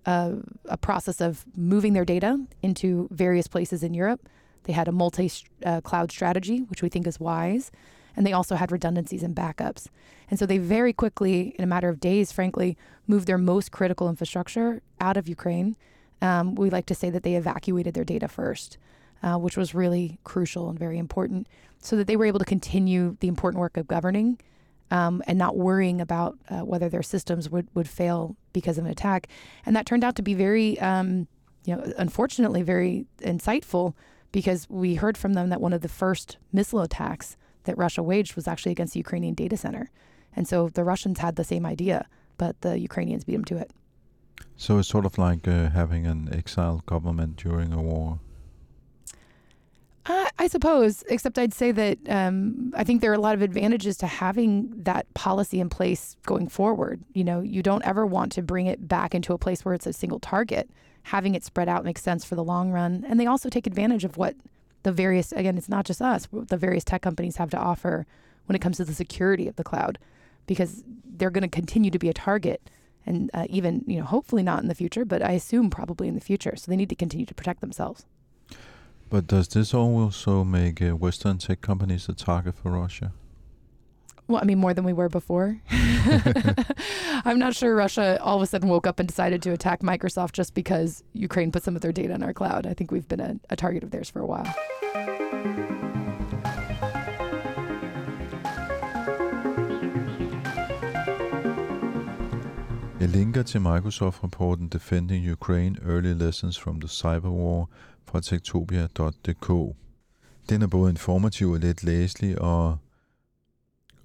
[0.06, 4.28] a, a, process of moving their data into various places in Europe.
[4.64, 5.32] They had a multi
[5.66, 7.72] uh, cloud strategy, which we think is wise.
[8.16, 9.88] And they also had redundancies and backups.
[10.30, 14.10] And so they very quickly, in a matter of days, frankly, moved their most critical
[14.10, 15.78] infrastructure out of Ukraine.
[16.22, 18.78] Um, we like to say that they evacuated their data first
[19.22, 21.48] uh, which was really crucial and very important,
[21.80, 24.40] so that they were able to continue the important work of governing
[24.92, 28.92] um, and not worrying about uh, whether their systems would, would fail because of an
[28.92, 29.28] attack.
[29.66, 31.28] And that turned out to be very, um,
[31.66, 33.94] you know, unfortunately, very insightful
[34.32, 38.36] because we heard from them that one of the first missile attacks that Russia waged
[38.36, 39.90] was actually against the Ukrainian data center.
[40.36, 43.72] And so the Russians had the same idea, but the Ukrainians beat them to it.
[44.56, 48.20] So it's sort of like uh, having an exiled government during a war.
[50.06, 53.42] Uh, I suppose, except I'd say that um, I think there are a lot of
[53.42, 57.02] advantages to having that policy in place going forward.
[57.14, 59.86] You know, you don't ever want to bring it back into a place where it's
[59.86, 60.70] a single target.
[61.04, 63.06] Having it spread out makes sense for the long run.
[63.08, 64.36] And they also take advantage of what
[64.84, 68.06] the various, again, it's not just us, the various tech companies have to offer
[68.46, 70.00] when it comes to the security of the cloud
[70.48, 72.62] because they're going to continue to be a target
[73.06, 76.16] and uh, even, you know, hopefully not in the future, but I assume probably in
[76.16, 76.56] the future.
[76.56, 78.06] So they need to continue to protect themselves.
[79.10, 83.12] But does this also make uh, Western tech companies a target for Russia?
[84.28, 85.58] Well, I mean, more than we were before.
[87.26, 90.34] I'm not sure Russia all of a sudden woke up and decided to attack Microsoft
[90.34, 92.68] just because Ukraine put some of their data in our cloud.
[92.68, 94.54] I think we've been a, a target of theirs for a while.
[103.00, 107.68] Jeg linker til Microsoft-rapporten Defending Ukraine Early Lessons from the Cyber War
[108.10, 109.76] fra tektopia.dk.
[110.50, 112.78] Den er både informativ og let læselig og,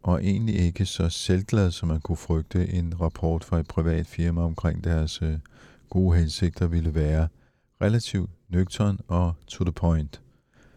[0.02, 4.40] og egentlig ikke så selvglad, som man kunne frygte en rapport fra et privat firma
[4.40, 5.38] omkring deres øh,
[5.90, 7.28] gode hensigter ville være.
[7.82, 10.20] Relativt nøgtern og to the point.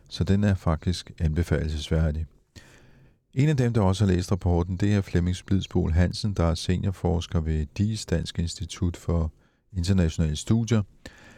[0.09, 2.25] Så den er faktisk anbefalesværdig.
[3.33, 6.55] En af dem, der også har læst rapporten, det er Flemming Splidsbol Hansen, der er
[6.55, 9.31] seniorforsker ved DIS, Dansk Institut for
[9.73, 10.81] Internationale Studier.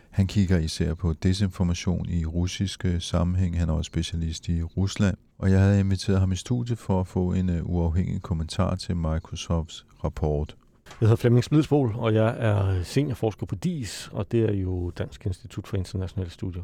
[0.09, 3.59] Han kigger især på desinformation i russiske sammenhæng.
[3.59, 5.17] Han er også specialist i Rusland.
[5.37, 8.95] Og jeg havde inviteret ham i studiet for at få en uh, uafhængig kommentar til
[8.95, 10.55] Microsofts rapport.
[11.01, 15.25] Jeg hedder Flemming Splidsbol, og jeg er seniorforsker på DIS, og det er jo Dansk
[15.25, 16.63] Institut for Internationale Studier.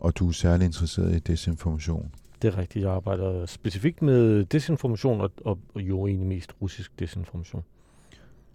[0.00, 2.14] Og du er særlig interesseret i desinformation?
[2.42, 2.84] Det er rigtigt.
[2.84, 7.64] Jeg arbejder specifikt med desinformation, og, og, og jo egentlig mest russisk desinformation.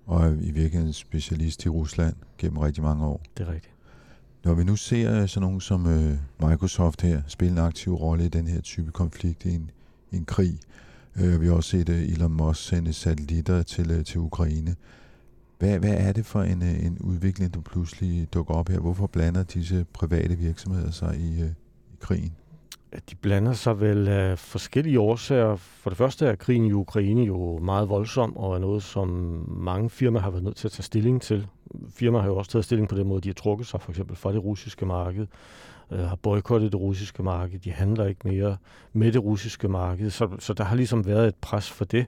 [0.05, 3.21] Og er i virkeligheden specialist i Rusland gennem rigtig mange år.
[3.37, 3.73] Det er rigtigt.
[4.43, 8.25] Når vi nu ser øh, sådan nogen som øh, Microsoft her spille en aktiv rolle
[8.25, 9.71] i den her type konflikt i en,
[10.11, 10.59] i en krig,
[11.15, 14.75] øh, vi har også set øh, Elon Musk sende satellitter til, øh, til Ukraine.
[15.59, 18.79] Hvad, hvad er det for en, øh, en udvikling, der pludselig dukker op her?
[18.79, 21.49] Hvorfor blander disse private virksomheder sig i, øh,
[21.93, 22.33] i krigen?
[23.10, 25.55] De blander sig vel af forskellige årsager.
[25.55, 29.08] For det første er krigen i Ukraine jo meget voldsom og er noget, som
[29.47, 31.47] mange firmaer har været nødt til at tage stilling til.
[31.89, 34.15] Firmaer har jo også taget stilling på den måde, de har trukket sig for eksempel
[34.15, 35.27] fra det russiske marked,
[35.91, 38.57] øh, har boykottet det russiske marked, de handler ikke mere
[38.93, 42.05] med det russiske marked, så, så der har ligesom været et pres for det.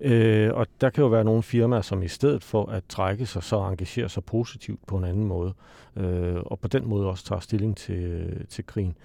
[0.00, 3.42] Øh, og der kan jo være nogle firmaer, som i stedet for at trække sig,
[3.42, 5.54] så engagerer sig positivt på en anden måde,
[5.96, 8.96] øh, og på den måde også tager stilling til, til krigen.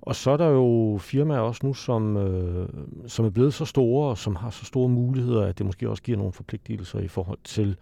[0.00, 2.68] Og så er der jo firmaer også nu, som, øh,
[3.06, 6.02] som er blevet så store, og som har så store muligheder, at det måske også
[6.02, 7.76] giver nogle forpligtelser i forhold til,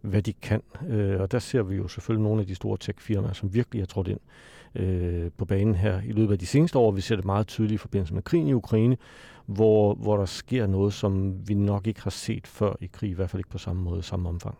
[0.00, 0.62] hvad de kan.
[0.88, 3.86] Øh, og der ser vi jo selvfølgelig nogle af de store tech-firmaer, som virkelig er
[3.86, 4.20] trådt ind
[4.74, 6.90] øh, på banen her i løbet af de seneste år.
[6.90, 8.96] Vi ser det meget tydeligt i forbindelse med krigen i Ukraine,
[9.46, 13.14] hvor, hvor der sker noget, som vi nok ikke har set før i krig, i
[13.14, 14.58] hvert fald ikke på samme måde, samme omfang.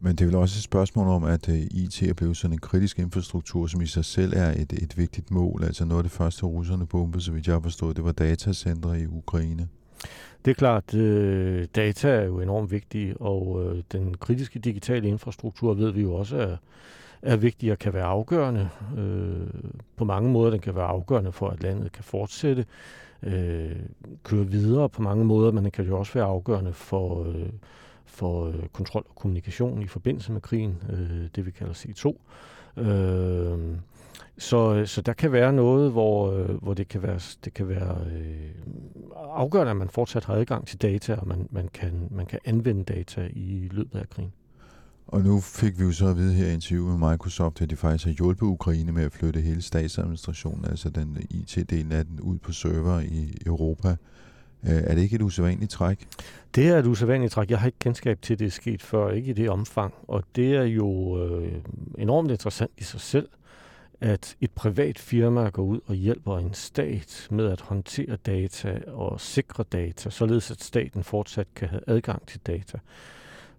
[0.00, 2.58] Men det er vel også et spørgsmål om, at øh, IT er blevet sådan en
[2.58, 5.64] kritisk infrastruktur, som i sig selv er et, et vigtigt mål.
[5.64, 9.00] Altså noget af det første, russerne bombede, så vidt jeg har forstået, det var datacentre
[9.00, 9.68] i Ukraine.
[10.44, 15.74] Det er klart, øh, data er jo enormt vigtigt, og øh, den kritiske digitale infrastruktur
[15.74, 16.56] ved vi jo også er,
[17.22, 18.68] er vigtig og kan være afgørende.
[18.98, 22.66] Øh, på mange måder den kan være afgørende for, at landet kan fortsætte,
[23.22, 23.76] øh,
[24.24, 27.24] køre videre på mange måder, men den kan jo også være afgørende for...
[27.28, 27.48] Øh,
[28.08, 32.14] for øh, kontrol og kommunikation i forbindelse med krigen, øh, det vi kalder C2.
[32.82, 33.76] Øh,
[34.38, 37.98] så, så der kan være noget, hvor, øh, hvor det kan være, det kan være
[38.12, 38.50] øh,
[39.16, 42.84] afgørende, at man fortsat har adgang til data, og man, man, kan, man kan anvende
[42.84, 44.32] data i løbet af krigen.
[45.06, 47.76] Og nu fik vi jo så at vide her i interviewet med Microsoft, at de
[47.76, 52.38] faktisk har hjulpet Ukraine med at flytte hele statsadministrationen, altså den IT-del af den, ud
[52.38, 53.88] på server i Europa.
[54.64, 56.08] Øh, er det ikke et usædvanligt træk?
[56.54, 57.50] Det er et usædvanligt træk.
[57.50, 59.94] Jeg har ikke kendskab til, at det er sket før, ikke i det omfang.
[60.08, 61.52] Og det er jo øh,
[61.98, 63.28] enormt interessant i sig selv,
[64.00, 69.20] at et privat firma går ud og hjælper en stat med at håndtere data og
[69.20, 72.78] sikre data, således at staten fortsat kan have adgang til data.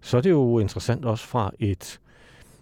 [0.00, 2.00] Så er det jo interessant også fra et,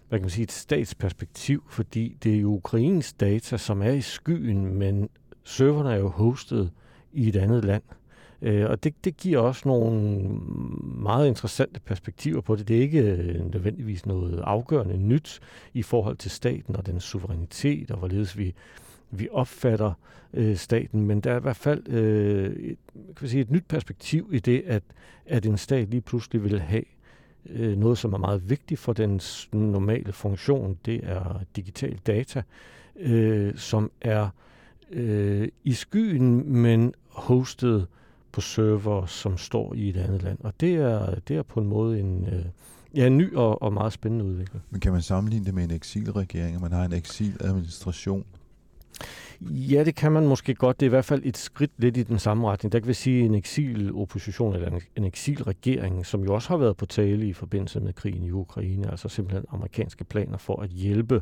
[0.09, 4.01] hvad kan man sige, et statsperspektiv, fordi det er jo Ukrains data, som er i
[4.01, 5.09] skyen, men
[5.43, 6.71] serverne er jo hostet
[7.13, 7.83] i et andet land.
[8.41, 10.29] Øh, og det, det giver også nogle
[10.83, 12.67] meget interessante perspektiver på det.
[12.67, 15.39] Det er ikke øh, nødvendigvis noget afgørende nyt
[15.73, 18.53] i forhold til staten og dens suverænitet, og hvorledes vi,
[19.11, 19.93] vi opfatter
[20.33, 23.65] øh, staten, men der er i hvert fald øh, et, kan vi sige, et nyt
[23.67, 24.83] perspektiv i det, at,
[25.25, 26.83] at en stat lige pludselig vil have
[27.49, 30.77] øh, noget, som er meget vigtigt for dens normale funktion.
[30.85, 32.43] Det er digital data,
[32.99, 34.29] øh, som er
[34.91, 37.87] øh, i skyen, men hostet
[38.31, 40.37] på server, som står i et andet land.
[40.41, 42.45] Og det er, det er på en måde en, øh,
[42.95, 44.63] ja, en ny og, og meget spændende udvikling.
[44.69, 48.25] Men kan man sammenligne det med en eksilregering, man har en eksiladministration?
[49.41, 50.79] Ja, det kan man måske godt.
[50.79, 52.71] Det er i hvert fald et skridt lidt i den samme retning.
[52.71, 56.85] Der kan vi sige en eksilopposition eller en eksilregering, som jo også har været på
[56.85, 61.21] tale i forbindelse med krigen i Ukraine, altså simpelthen amerikanske planer for at hjælpe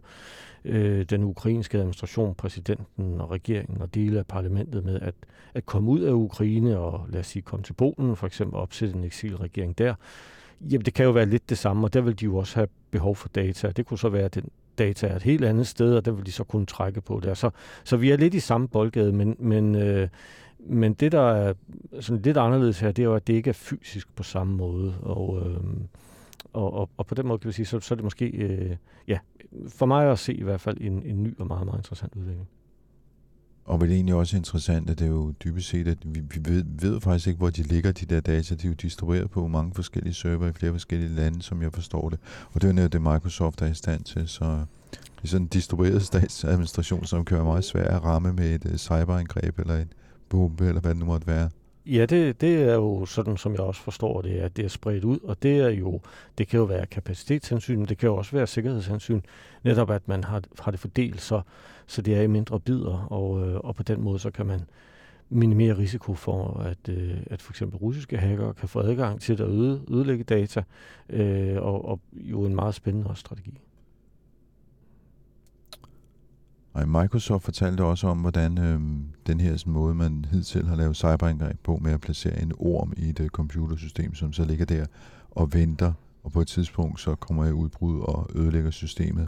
[0.66, 5.16] øh, den ukrainske administration, præsidenten og regeringen og dele af parlamentet med at,
[5.54, 8.96] at komme ud af Ukraine og lad os sige komme til Polen, for eksempel opsætte
[8.96, 9.96] en eksilregering der.
[10.62, 12.68] Jamen, det kan jo være lidt det samme, og der vil de jo også have
[12.92, 13.72] behov for data.
[13.72, 16.32] Det kunne så være, den data er et helt andet sted, og der vil de
[16.32, 17.34] så kunne trække på der.
[17.34, 17.50] Så,
[17.84, 20.08] så vi er lidt i samme boldgade, men, men, øh,
[20.60, 21.54] men det, der er
[22.00, 24.94] sådan lidt anderledes her, det er jo, at det ikke er fysisk på samme måde.
[25.02, 25.58] Og, øh,
[26.54, 28.76] og, og, og på den måde kan vi sige, så, så er det måske, øh,
[29.08, 29.20] ja,
[29.68, 32.48] for mig at se i hvert fald en, en ny og meget, meget interessant udvikling.
[33.66, 36.64] Og vel egentlig også interessant, at det er jo dybest set, at vi, vi ved,
[36.82, 38.56] ved faktisk ikke, hvor de ligger, de der data.
[38.56, 42.10] De er jo distribueret på mange forskellige server i flere forskellige lande, som jeg forstår
[42.10, 42.20] det.
[42.54, 44.46] Og det er jo det Microsoft er i stand til, så
[44.92, 48.66] det er sådan en distribueret statsadministration, som kan være meget svær at ramme med et
[48.66, 49.94] uh, cyberangreb eller en
[50.30, 51.50] bombe, eller hvad det nu måtte være.
[51.86, 55.04] Ja, det, det er jo sådan, som jeg også forstår det, at det er spredt
[55.04, 56.02] ud, og det er jo,
[56.38, 59.22] det kan jo være kapacitetshensyn, men det kan jo også være sikkerhedshensyn,
[59.64, 61.42] netop at man har, har det fordelt, så,
[61.88, 64.62] så det er i mindre bidder, og, øh, og på den måde så kan man
[65.30, 69.40] minimere risiko for, at, øh, at for eksempel russiske hackere kan få adgang til at
[69.40, 70.64] øde, ødelægge data,
[71.10, 73.60] øh, og, og jo en meget spændende strategi.
[76.74, 78.80] Og Microsoft fortalte også om, hvordan øh,
[79.28, 82.94] den her sådan, måde, man hidtil har lavet cyberangreb på med at placere en orm
[82.98, 84.86] i et uh, computersystem, som så ligger der
[85.32, 85.94] og venter,
[86.24, 89.28] og på et tidspunkt så kommer jeg udbrud og ødelægger systemet.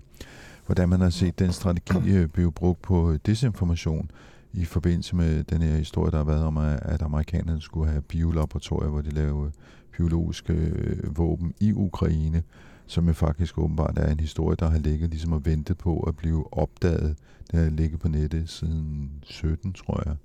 [0.68, 4.12] Hvordan man har set den strategi øh, blive brugt på desinformation
[4.54, 8.90] i forbindelse med den her historie, der har været om, at amerikanerne skulle have biolaboratorier,
[8.90, 9.52] hvor de lavede
[9.98, 12.44] biologiske øh, våben i Ukraine,
[12.86, 16.16] som jo faktisk åbenbart er en historie, der har ligget ligesom og ventet på at
[16.16, 17.16] blive opdaget.
[17.52, 20.16] Det har ligget på nettet siden 17, tror jeg.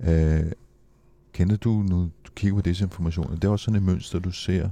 [0.00, 0.52] Øh,
[1.32, 4.70] kender du nu, du kigger på desinformation, det er også sådan et mønster, du ser?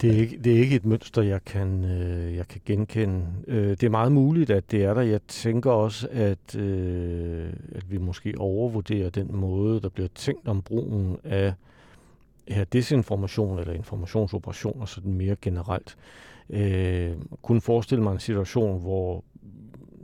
[0.00, 3.26] Det er ikke, det er ikke et mønster, jeg kan, øh, jeg kan genkende.
[3.46, 5.02] Øh, det er meget muligt, at det er der.
[5.02, 10.62] Jeg tænker også, at, øh, at vi måske overvurderer den måde, der bliver tænkt om
[10.62, 11.54] brugen af
[12.48, 15.96] her desinformation eller informationsoperationer sådan mere generelt.
[16.50, 19.24] Øh, kunne forestille mig en situation, hvor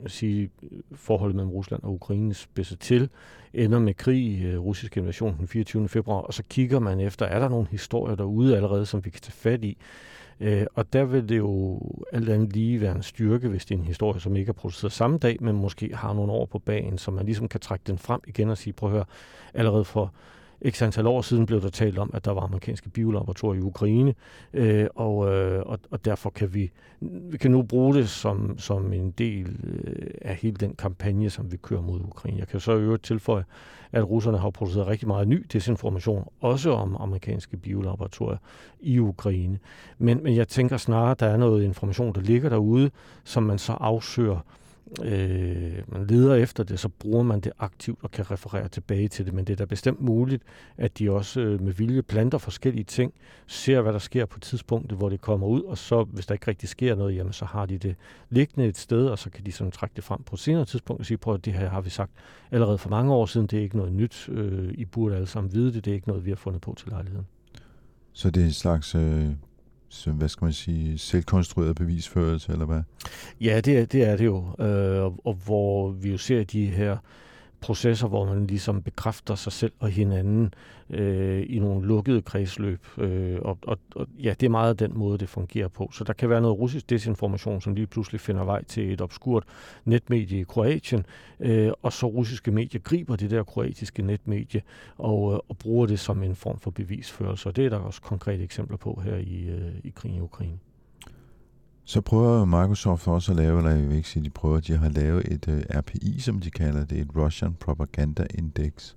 [0.07, 0.49] sige,
[0.95, 3.09] forholdet mellem Rusland og Ukraine spidser til,
[3.53, 5.89] ender med krig, øh, russisk invasion den 24.
[5.89, 9.21] februar, og så kigger man efter, er der nogle historier derude allerede, som vi kan
[9.21, 9.77] tage fat i.
[10.39, 11.81] Øh, og der vil det jo
[12.13, 14.91] alt andet lige være en styrke, hvis det er en historie, som ikke er produceret
[14.91, 17.97] samme dag, men måske har nogle år på bagen, så man ligesom kan trække den
[17.97, 19.05] frem igen og sige, prøv at høre,
[19.53, 20.13] allerede for
[20.69, 24.13] X antal år siden blev der talt om, at der var amerikanske biolaboratorier i Ukraine,
[24.53, 28.93] øh, og, øh, og, og derfor kan vi, vi kan nu bruge det som, som
[28.93, 32.39] en del øh, af hele den kampagne, som vi kører mod Ukraine.
[32.39, 33.43] Jeg kan så i øvrigt tilføje,
[33.91, 38.37] at russerne har produceret rigtig meget ny desinformation, også om amerikanske biolaboratorier
[38.79, 39.59] i Ukraine.
[39.97, 42.91] Men, men jeg tænker snarere, at der er noget information, der ligger derude,
[43.23, 44.39] som man så afsøger
[45.03, 49.25] øh, man leder efter det, så bruger man det aktivt og kan referere tilbage til
[49.25, 49.33] det.
[49.33, 50.43] Men det er da bestemt muligt,
[50.77, 53.13] at de også øh, med vilje planter forskellige ting,
[53.47, 56.47] ser hvad der sker på tidspunktet, hvor det kommer ud, og så hvis der ikke
[56.47, 57.95] rigtig sker noget, jamen så har de det
[58.29, 60.99] liggende et sted, og så kan de sådan trække det frem på et senere tidspunkt
[60.99, 62.11] og sige, prøv at det her har vi sagt
[62.51, 65.53] allerede for mange år siden, det er ikke noget nyt, øh, I burde alle sammen
[65.53, 67.27] vide det, det er ikke noget, vi har fundet på til lejligheden.
[68.13, 69.29] Så det er en slags øh,
[69.89, 72.81] så, hvad skal man sige, selvkonstrueret bevisførelse, eller hvad?
[73.41, 74.37] Ja, det er det, er det jo.
[74.59, 76.97] Øh, og, og hvor vi jo ser de her
[77.61, 80.53] processer, hvor man ligesom bekræfter sig selv og hinanden
[80.89, 82.85] øh, i nogle lukkede kredsløb.
[82.97, 85.89] Øh, og, og, og ja, det er meget den måde, det fungerer på.
[85.93, 89.43] Så der kan være noget russisk desinformation, som lige pludselig finder vej til et obskurt
[89.85, 91.05] netmedie i Kroatien,
[91.39, 94.61] øh, og så russiske medier griber det der kroatiske netmedie
[94.97, 97.49] og, øh, og bruger det som en form for bevisførelse.
[97.49, 100.59] Og det er der også konkrete eksempler på her i, øh, i krigen i Ukraine.
[101.89, 104.89] Så prøver Microsoft også at lave, eller jeg vil ikke sige, de prøver, de har
[104.89, 108.95] lavet et øh, uh, RPI, som de kalder det, et Russian Propaganda Index.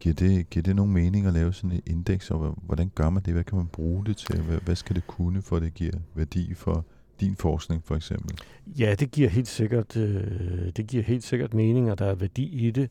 [0.00, 3.22] Giver det, giver det nogen mening at lave sådan et indeks, og hvordan gør man
[3.22, 3.32] det?
[3.34, 4.40] Hvad kan man bruge det til?
[4.40, 6.84] Hvad, hvad skal det kunne, for at det giver værdi for
[7.20, 8.38] din forskning, for eksempel?
[8.78, 12.66] Ja, det giver helt sikkert, øh, det giver helt sikkert mening, og der er værdi
[12.66, 12.90] i det.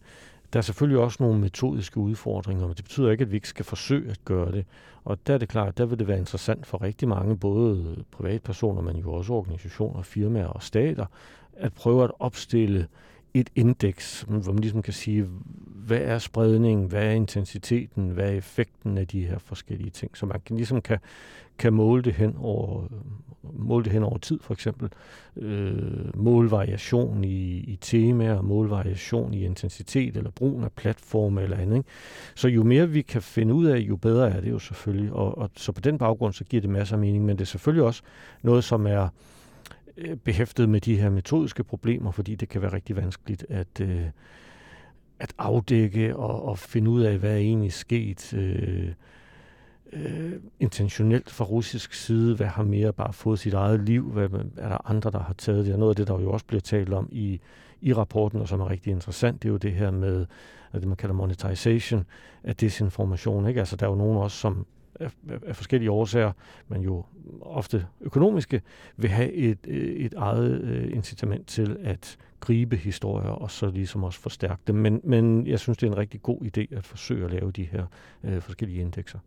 [0.54, 3.66] Der er selvfølgelig også nogle metodiske udfordringer, men det betyder ikke, at vi ikke skal
[3.66, 4.66] forsøge at gøre det.
[5.06, 8.82] Og der er det klart, der vil det være interessant for rigtig mange, både privatpersoner,
[8.82, 11.06] men jo også organisationer, firmaer og stater,
[11.54, 12.88] at prøve at opstille
[13.34, 15.28] et indeks, hvor man ligesom kan sige,
[15.66, 20.26] hvad er spredningen, hvad er intensiteten, hvad er effekten af de her forskellige ting, så
[20.26, 21.00] man kan ligesom kan,
[21.58, 22.88] kan måle det hen over
[23.54, 24.90] måle det hen over tid, for eksempel
[25.38, 31.78] øh, målvariation i, i temaer, målvariation i intensitet eller brugen af platforme eller andet.
[31.78, 31.90] Ikke?
[32.36, 35.14] Så jo mere vi kan finde ud af, jo bedre er det jo selvfølgelig.
[35.14, 37.46] Og, og så på den baggrund, så giver det masser af mening, men det er
[37.46, 38.02] selvfølgelig også
[38.42, 39.08] noget, som er
[39.98, 44.06] øh, behæftet med de her metodiske problemer, fordi det kan være rigtig vanskeligt at, øh,
[45.20, 48.34] at afdække og, og finde ud af, hvad er egentlig sket.
[48.34, 48.88] Øh,
[49.96, 52.36] øh, intentionelt fra russisk side?
[52.36, 54.12] Hvad har mere bare fået sit eget liv?
[54.12, 55.74] Hvad er der andre, der har taget det?
[55.74, 57.40] Og noget af det, der jo også bliver talt om i,
[57.82, 60.26] i rapporten, og som er rigtig interessant, det er jo det her med,
[60.74, 62.06] det man kalder monetization
[62.44, 63.48] af desinformation.
[63.48, 63.60] Ikke?
[63.60, 64.66] Altså, der er jo nogen også, som
[65.00, 65.12] af,
[65.48, 66.32] af forskellige årsager,
[66.68, 67.06] men jo
[67.42, 68.62] ofte økonomiske,
[68.98, 74.04] vil have et, øh, et eget øh, incitament til at gribe historier og så ligesom
[74.04, 74.76] også forstærke dem.
[74.76, 77.64] Men, men jeg synes, det er en rigtig god idé at forsøge at lave de
[77.64, 77.86] her
[78.24, 79.20] øh, forskellige indekser.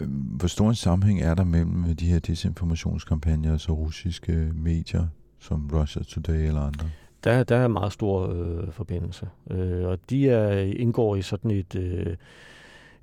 [0.00, 5.06] Øhm, hvor stor en sammenhæng er der mellem de her desinformationskampagner og så russiske medier,
[5.38, 6.86] som Russia Today eller andre?
[7.24, 11.74] Der, der er meget stor øh, forbindelse, øh, og de er, indgår i sådan et...
[11.74, 12.16] Øh,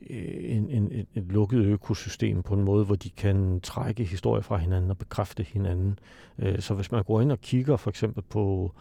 [0.10, 4.58] en, en, et, et lukket økosystem på en måde, hvor de kan trække historier fra
[4.58, 6.00] hinanden og bekræfte hinanden.
[6.40, 8.76] Øh, så hvis man går ind og kigger for eksempel på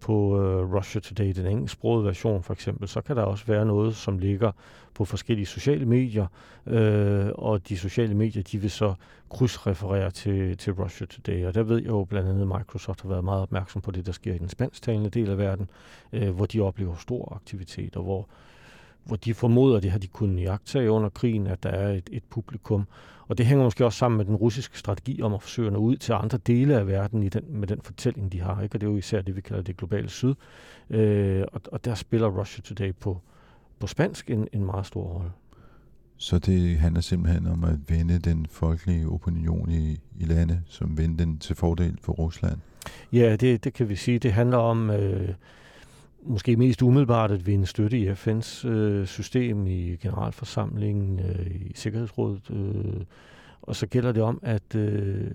[0.00, 3.96] på øh, Russia Today, den engelsksprogede version for eksempel, så kan der også være noget,
[3.96, 4.52] som ligger
[4.94, 6.26] på forskellige sociale medier,
[6.66, 8.94] øh, og de sociale medier, de vil så
[9.30, 11.46] krydsreferere til, til Russia Today.
[11.46, 14.06] Og der ved jeg jo blandt andet, at Microsoft har været meget opmærksom på det,
[14.06, 15.70] der sker i den spansktalende del af verden,
[16.12, 18.28] øh, hvor de oplever stor aktivitet, og hvor,
[19.04, 22.24] hvor de formoder, det har de kunnet jagtage under krigen, at der er et, et
[22.30, 22.86] publikum,
[23.28, 25.78] og det hænger måske også sammen med den russiske strategi om at forsøge at nå
[25.78, 28.62] ud til andre dele af verden i den, med den fortælling, de har.
[28.62, 28.76] Ikke?
[28.76, 30.34] Og det er jo især det, vi kalder det globale syd.
[30.90, 33.20] Øh, og, og der spiller Russia Today på,
[33.78, 35.30] på spansk en, en meget stor rolle.
[36.16, 41.24] Så det handler simpelthen om at vende den folkelige opinion i, i landet, som vender
[41.24, 42.58] den til fordel for Rusland?
[43.12, 44.18] Ja, det, det kan vi sige.
[44.18, 44.90] Det handler om...
[44.90, 45.34] Øh,
[46.22, 52.50] måske mest umiddelbart at vinde støtte i FN's øh, system, i generalforsamlingen, øh, i Sikkerhedsrådet.
[52.50, 53.04] Øh,
[53.62, 55.30] og så gælder det om at, øh,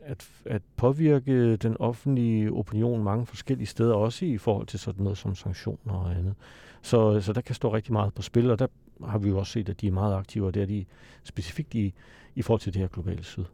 [0.00, 5.18] at, at påvirke den offentlige opinion mange forskellige steder, også i forhold til sådan noget
[5.18, 6.34] som sanktioner og andet.
[6.82, 8.66] Så, så der kan stå rigtig meget på spil, og der
[9.06, 10.84] har vi jo også set, at de er meget aktive, og det er de
[11.24, 11.94] specifikt i,
[12.34, 13.44] i forhold til det her globale syd.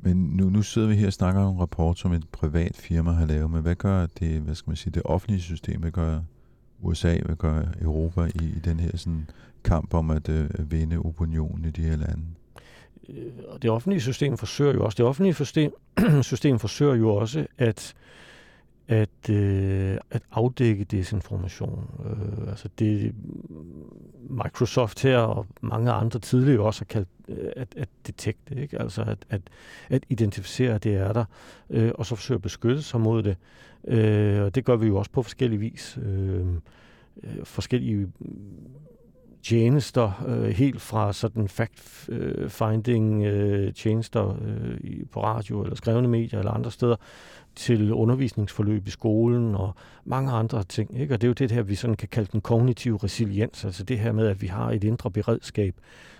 [0.00, 3.12] Men nu, nu sidder vi her og snakker om en rapport, som et privat firma
[3.12, 6.20] har lavet, men hvad gør det, hvad skal man sige, det offentlige system, hvad gør
[6.80, 9.30] USA, hvad gør Europa i, i den her sådan,
[9.64, 12.22] kamp om at øh, vinde opinionen i de her lande?
[13.08, 15.72] Øh, og det offentlige system forsøger jo også, det offentlige system,
[16.22, 17.94] system forsøger jo også at
[18.88, 21.90] at, øh, at afdække desinformation.
[22.06, 23.14] Øh, altså det
[24.30, 28.80] Microsoft her og mange andre tidligere også har kaldt øh, at, at detekte, ikke?
[28.80, 29.40] altså at, at,
[29.88, 31.24] at identificere, at det er der,
[31.70, 33.36] øh, og så forsøge at beskytte sig mod det.
[33.88, 35.98] Øh, og det gør vi jo også på forskellige vis.
[36.02, 36.46] Øh,
[37.22, 38.08] øh forskellige
[39.42, 46.38] tjenester, øh, helt fra sådan fact-finding øh, øh, tjenester øh, på radio eller skrevne medier
[46.38, 46.96] eller andre steder,
[47.58, 51.00] til undervisningsforløb i skolen og mange andre ting.
[51.00, 51.14] Ikke?
[51.14, 53.98] Og det er jo det her, vi sådan kan kalde den kognitive resiliens, altså det
[53.98, 55.74] her med, at vi har et indre beredskab,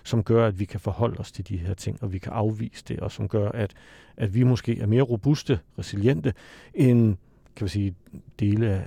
[0.04, 2.84] som gør, at vi kan forholde os til de her ting, og vi kan afvise
[2.88, 3.74] det, og som gør, at,
[4.16, 6.34] at vi måske er mere robuste, resiliente,
[6.74, 7.16] end
[7.56, 7.94] kan vi sige,
[8.40, 8.82] dele af,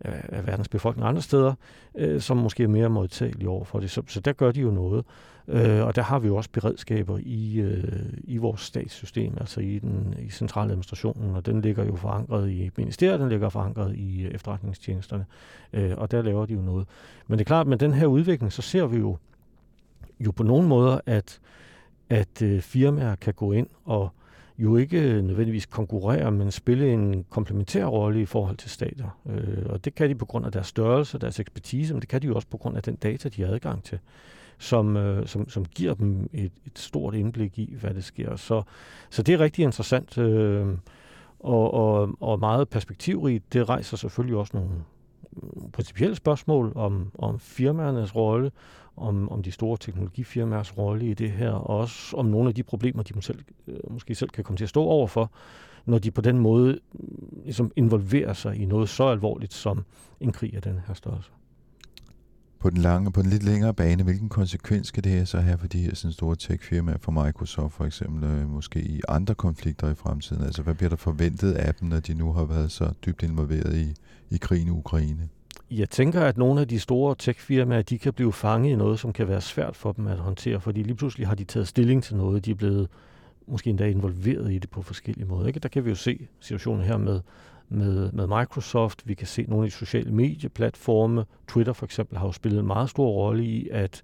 [0.00, 1.54] af verdens befolkning andre steder,
[1.94, 3.90] øh, som måske er mere modtagelige over for det.
[3.90, 5.04] Så, så der gør de jo noget.
[5.48, 9.78] Øh, og der har vi jo også beredskaber i, øh, i vores statssystem, altså i
[9.78, 14.30] den i centraladministrationen, og den ligger jo forankret i ministeriet, den ligger forankret i øh,
[14.30, 15.26] efterretningstjenesterne,
[15.72, 16.86] øh, og der laver de jo noget.
[17.26, 19.16] Men det er klart, at med den her udvikling, så ser vi jo,
[20.20, 21.40] jo på nogle måder, at,
[22.10, 24.08] at øh, firmaer kan gå ind og
[24.58, 29.20] jo ikke nødvendigvis konkurrere, men spille en komplementær rolle i forhold til stater.
[29.30, 32.22] Øh, og det kan de på grund af deres størrelse, deres ekspertise, men det kan
[32.22, 33.98] de jo også på grund af den data, de har adgang til
[34.58, 38.36] som, øh, som, som giver dem et, et stort indblik i, hvad det sker.
[38.36, 38.62] Så,
[39.10, 40.66] så det er rigtig interessant øh,
[41.40, 43.52] og, og, og meget perspektivrigt.
[43.52, 44.70] Det rejser selvfølgelig også nogle
[45.42, 48.50] øh, principielle spørgsmål om, om firmaernes rolle,
[48.96, 52.62] om, om de store teknologifirmaers rolle i det her, og også om nogle af de
[52.62, 53.38] problemer, de selv,
[53.68, 55.30] øh, måske selv kan komme til at stå overfor,
[55.86, 59.84] når de på den måde mm, ligesom involverer sig i noget så alvorligt som
[60.20, 61.30] en krig af den her størrelse
[62.66, 65.58] på den lange, på den lidt længere bane, hvilken konsekvens kan det her så have
[65.58, 69.90] for de her sådan store tech-firmaer, for Microsoft for eksempel, øh, måske i andre konflikter
[69.90, 70.42] i fremtiden?
[70.42, 73.76] Altså, hvad bliver der forventet af dem, når de nu har været så dybt involveret
[73.76, 73.94] i,
[74.30, 75.28] i krigen i Ukraine?
[75.70, 79.12] Jeg tænker, at nogle af de store tech-firmaer, de kan blive fanget i noget, som
[79.12, 82.16] kan være svært for dem at håndtere, fordi lige pludselig har de taget stilling til
[82.16, 82.88] noget, de er blevet
[83.46, 85.46] måske endda involveret i det på forskellige måder.
[85.46, 85.60] Ikke?
[85.60, 87.20] Der kan vi jo se situationen her med
[87.68, 89.08] med, med Microsoft.
[89.08, 91.24] Vi kan se nogle af de sociale medieplatforme.
[91.48, 94.02] Twitter for eksempel har jo spillet en meget stor rolle i at,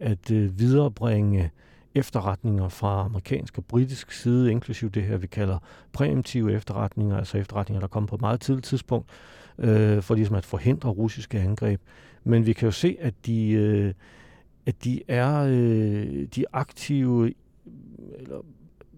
[0.00, 1.50] at øh, viderebringe
[1.94, 5.58] efterretninger fra amerikansk og britisk side, inklusive det her, vi kalder
[5.92, 9.10] præemptive efterretninger, altså efterretninger, der kommer på et meget tidligt tidspunkt,
[9.60, 11.80] øh, for ligesom at forhindre russiske angreb.
[12.24, 13.94] Men vi kan jo se, at de, øh,
[14.66, 17.34] at de er øh, de aktive
[18.18, 18.40] eller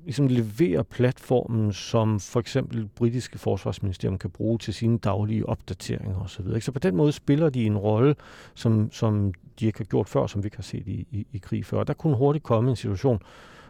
[0.04, 6.44] ligesom leverer platformen, som for eksempel britiske forsvarsministerium kan bruge til sine daglige opdateringer osv.
[6.44, 8.14] Så, så på den måde spiller de en rolle,
[8.54, 11.38] som, som de ikke har gjort før, som vi ikke har set i, i, i
[11.38, 11.78] krig før.
[11.78, 13.18] Og der kunne hurtigt komme en situation,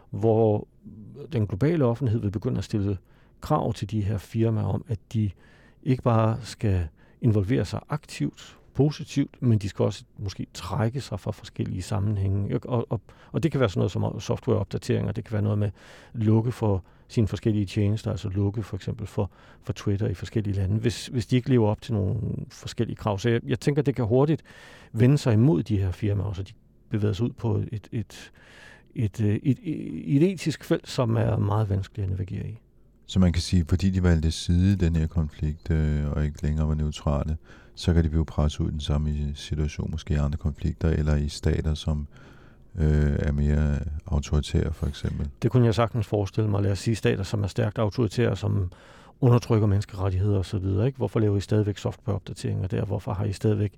[0.09, 0.67] hvor
[1.33, 2.97] den globale offentlighed vil begynde at stille
[3.41, 5.31] krav til de her firmaer om, at de
[5.85, 6.87] ikke bare skal
[7.21, 12.59] involvere sig aktivt positivt, men de skal også måske trække sig fra forskellige sammenhænge.
[12.65, 15.71] Og, og, og det kan være sådan noget som softwareopdateringer, det kan være noget med
[16.13, 19.31] lukke for sine forskellige tjenester, altså lukke for eksempel for,
[19.63, 22.19] for Twitter i forskellige lande, hvis, hvis de ikke lever op til nogle
[22.49, 23.19] forskellige krav.
[23.19, 24.43] Så jeg, jeg tænker, det kan hurtigt
[24.91, 26.53] vende sig imod de her firmaer, så de
[26.89, 28.31] bevæger sig ud på et, et, et,
[28.95, 32.62] et, et, et, et etisk felt, som er meget vanskeligt at navigere i.
[33.05, 36.43] Så man kan sige, fordi de valgte side i den her konflikt, øh, og ikke
[36.43, 37.37] længere var neutrale,
[37.75, 41.15] så kan de blive presset ud i den samme situation, måske i andre konflikter, eller
[41.15, 42.07] i stater, som
[42.75, 45.29] øh, er mere autoritære, for eksempel.
[45.41, 46.61] Det kunne jeg sagtens forestille mig.
[46.61, 48.71] Lad os sige stater, som er stærkt autoritære, som
[49.21, 50.85] undertrykker menneskerettigheder osv.
[50.85, 50.97] Ikke?
[50.97, 52.85] Hvorfor laver I stadigvæk softwareopdateringer der?
[52.85, 53.73] Hvorfor har I stadigvæk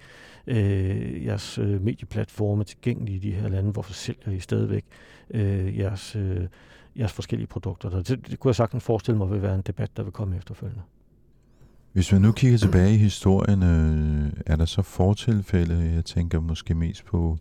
[0.47, 3.71] øh, jeres øh, medieplatforme tilgængelige i de her lande?
[3.71, 4.85] Hvorfor sælger I stadigvæk
[5.29, 6.47] øh, jeres, øh,
[6.99, 7.89] jeres forskellige produkter?
[7.89, 10.81] Det, det kunne jeg sagtens forestille mig vil være en debat, der vil komme efterfølgende.
[11.93, 16.75] Hvis vi nu kigger tilbage i historien, øh, er der så fortilfælde, jeg tænker måske
[16.75, 17.37] mest på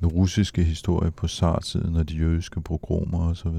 [0.00, 3.56] den russiske historie på zartiden og de jødiske progromer osv.?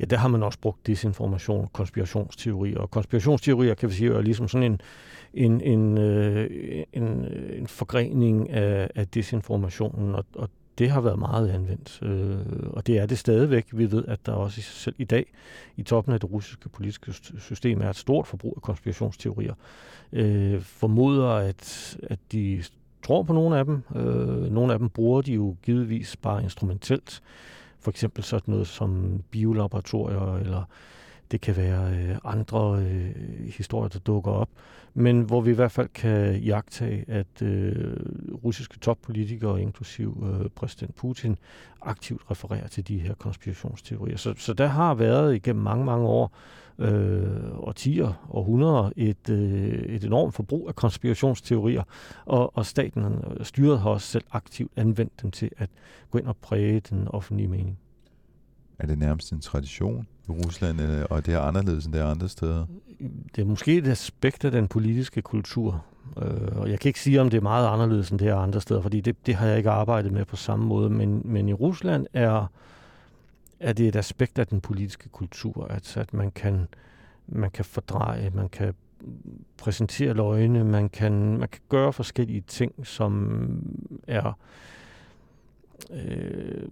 [0.00, 2.78] Ja, der har man også brugt desinformation, konspirationsteorier.
[2.78, 4.80] Og konspirationsteorier, kan vi sige, er ligesom sådan en,
[5.34, 6.50] en, en, øh,
[6.92, 7.26] en,
[7.58, 10.48] en forgrening af, af desinformationen, og, og
[10.82, 13.66] det har været meget anvendt, øh, og det er det stadigvæk.
[13.72, 15.32] Vi ved, at der også selv i dag
[15.76, 19.54] i toppen af det russiske politiske system er et stort forbrug af konspirationsteorier.
[20.12, 22.62] Øh, formoder, at, at de
[23.02, 23.82] tror på nogle af dem.
[23.96, 27.22] Øh, nogle af dem bruger de jo givetvis bare instrumentelt.
[27.80, 30.62] For eksempel sådan noget som biolaboratorier, eller
[31.32, 33.14] det kan være øh, andre øh,
[33.48, 34.48] historier, der dukker op
[34.94, 37.96] men hvor vi i hvert fald kan jagtage, at øh,
[38.44, 41.38] russiske toppolitikere, inklusiv øh, præsident Putin,
[41.82, 44.16] aktivt refererer til de her konspirationsteorier.
[44.16, 46.36] Så, så der har været igennem mange, mange år,
[46.78, 51.82] øh, årtier, århundreder, et, øh, et enormt forbrug af konspirationsteorier,
[52.24, 55.70] og, og staten og styret har også selv aktivt anvendt dem til at
[56.10, 57.78] gå ind og præge den offentlige mening.
[58.82, 60.80] Er det nærmest en tradition i Rusland,
[61.10, 62.66] og det er anderledes end det er andre steder?
[63.36, 65.84] det er måske et aspekt af den politiske kultur.
[66.22, 68.60] Øh, og jeg kan ikke sige, om det er meget anderledes end det er andre
[68.60, 70.90] steder, fordi det, det har jeg ikke arbejdet med på samme måde.
[70.90, 72.46] Men, men i Rusland er,
[73.60, 76.68] er det et aspekt af den politiske kultur, at, at man, kan,
[77.26, 78.74] man kan fordreje, man kan
[79.56, 83.42] præsentere løgne, man kan, man kan gøre forskellige ting, som
[84.06, 84.38] er
[85.90, 86.68] øh,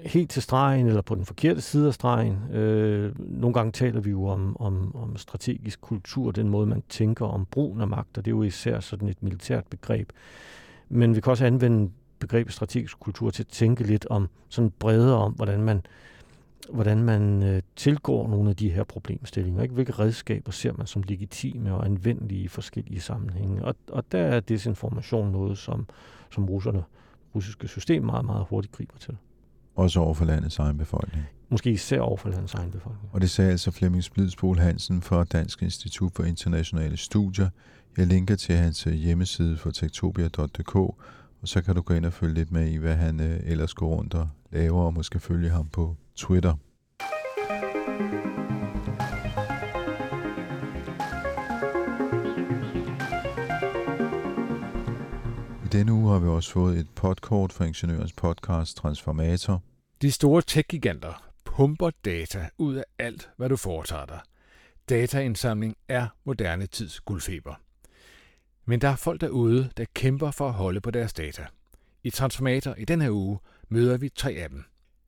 [0.00, 2.52] helt til stregen eller på den forkerte side af stregen.
[2.52, 7.26] Øh, nogle gange taler vi jo om, om, om strategisk kultur, den måde man tænker
[7.26, 10.12] om brugen af magt, og det er jo især sådan et militært begreb.
[10.88, 15.16] Men vi kan også anvende begrebet strategisk kultur til at tænke lidt om sådan bredere
[15.16, 15.82] om, hvordan man
[16.72, 19.62] hvordan man øh, tilgår nogle af de her problemstillinger.
[19.62, 19.74] Ikke?
[19.74, 23.64] Hvilke redskaber ser man som legitime og anvendelige i forskellige sammenhænge.
[23.64, 25.86] Og, og der er desinformation noget, som,
[26.30, 26.84] som russerne
[27.38, 29.16] russiske system meget, meget hurtigt griber til.
[29.74, 31.24] Også over for landets egen befolkning.
[31.48, 33.10] Måske især over for landets egen befolkning.
[33.12, 37.48] Og det sagde altså Flemming Splidsbol Hansen fra Dansk Institut for Internationale Studier.
[37.96, 40.96] Jeg linker til hans øh, hjemmeside for tektopia.dk, og
[41.44, 43.88] så kan du gå ind og følge lidt med i, hvad han øh, ellers går
[43.88, 46.54] rundt og laver, og måske følge ham på Twitter.
[55.72, 59.62] Denne uge har vi også fået et podkort fra Ingeniørens podcast Transformator.
[60.02, 64.20] De store tech-giganter pumper data ud af alt, hvad du foretager dig.
[64.88, 67.54] Dataindsamling er moderne tids guldfeber.
[68.64, 71.46] Men der er folk derude, der kæmper for at holde på deres data.
[72.04, 73.38] I Transformator i den her uge
[73.68, 74.64] møder vi tre af dem.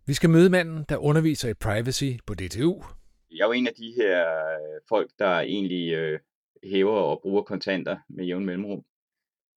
[0.07, 2.83] Vi skal møde manden, der underviser i privacy på DTU.
[3.31, 6.19] Jeg er jo en af de her øh, folk, der egentlig øh,
[6.65, 8.85] hæver og bruger kontanter med jævn mellemrum,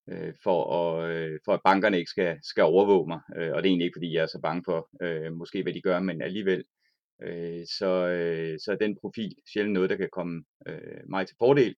[0.10, 3.20] øh, for, at, øh, for at bankerne ikke skal, skal overvåge mig.
[3.38, 5.74] Øh, og det er egentlig ikke, fordi jeg er så bange for, øh, måske hvad
[5.74, 6.64] de gør, men alligevel.
[7.24, 11.36] Øh, så, øh, så er den profil sjældent noget, der kan komme øh, mig til
[11.40, 11.76] fordel,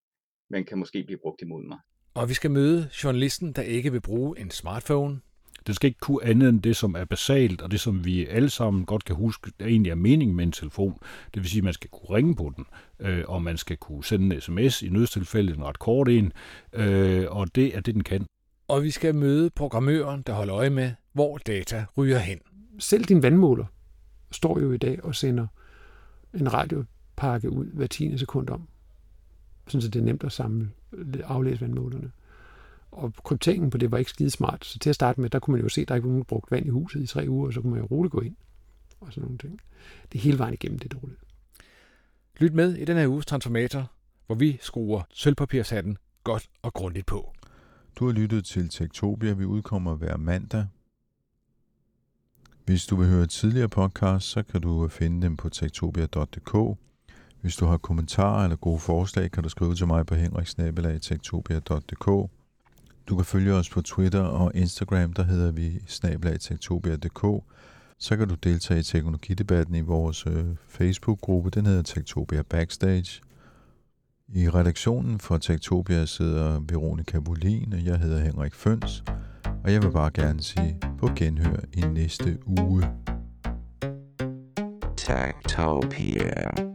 [0.49, 1.79] men kan måske blive brugt imod mig.
[2.13, 5.19] Og vi skal møde journalisten, der ikke vil bruge en smartphone.
[5.67, 8.49] Det skal ikke kunne andet end det, som er basalt, og det, som vi alle
[8.49, 10.99] sammen godt kan huske, der egentlig er meningen med en telefon.
[11.33, 12.65] Det vil sige, at man skal kunne ringe på den,
[12.99, 16.33] øh, og man skal kunne sende en sms i nødstilfælde, en ret kort en,
[16.73, 18.25] øh, og det er det, den kan.
[18.67, 22.39] Og vi skal møde programmøren, der holder øje med, hvor data ryger hen.
[22.79, 23.65] Selv din vandmåler
[24.31, 25.47] står jo i dag og sender
[26.33, 28.17] en radiopakke ud hver 10.
[28.17, 28.67] sekund om,
[29.67, 30.69] sådan så det er nemt at samle,
[31.23, 32.11] aflæse vandmålerne.
[32.95, 35.51] Og krypteringen på det var ikke skide smart, så til at starte med, der kunne
[35.51, 37.47] man jo se, at der ikke var nogen brugt vand i huset i tre uger,
[37.47, 38.35] og så kunne man jo roligt gå ind
[38.99, 39.59] og sådan nogle ting.
[40.11, 41.19] Det er hele vejen igennem det dårligt.
[42.37, 43.91] Lyt med i den her uges Transformator,
[44.25, 47.33] hvor vi skruer sølvpapirshatten godt og grundigt på.
[47.99, 49.33] Du har lyttet til Tektopia.
[49.33, 50.65] Vi udkommer hver mandag.
[52.65, 56.77] Hvis du vil høre tidligere podcast, så kan du finde dem på tektopia.dk.
[57.41, 62.31] Hvis du har kommentarer eller gode forslag, kan du skrive til mig på henriksnabelag.tektopia.dk.
[63.09, 67.43] Du kan følge os på Twitter og Instagram, der hedder vi snabelagtektopia.dk.
[67.97, 73.21] Så kan du deltage i teknologidebatten i vores øh, Facebook-gruppe, den hedder Tektopia Backstage.
[74.27, 79.03] I redaktionen for Tektopia sidder Veronika Bolin, og jeg hedder Henrik Føns.
[79.63, 82.83] Og jeg vil bare gerne sige på genhør i næste uge.
[84.97, 86.74] Tektopia.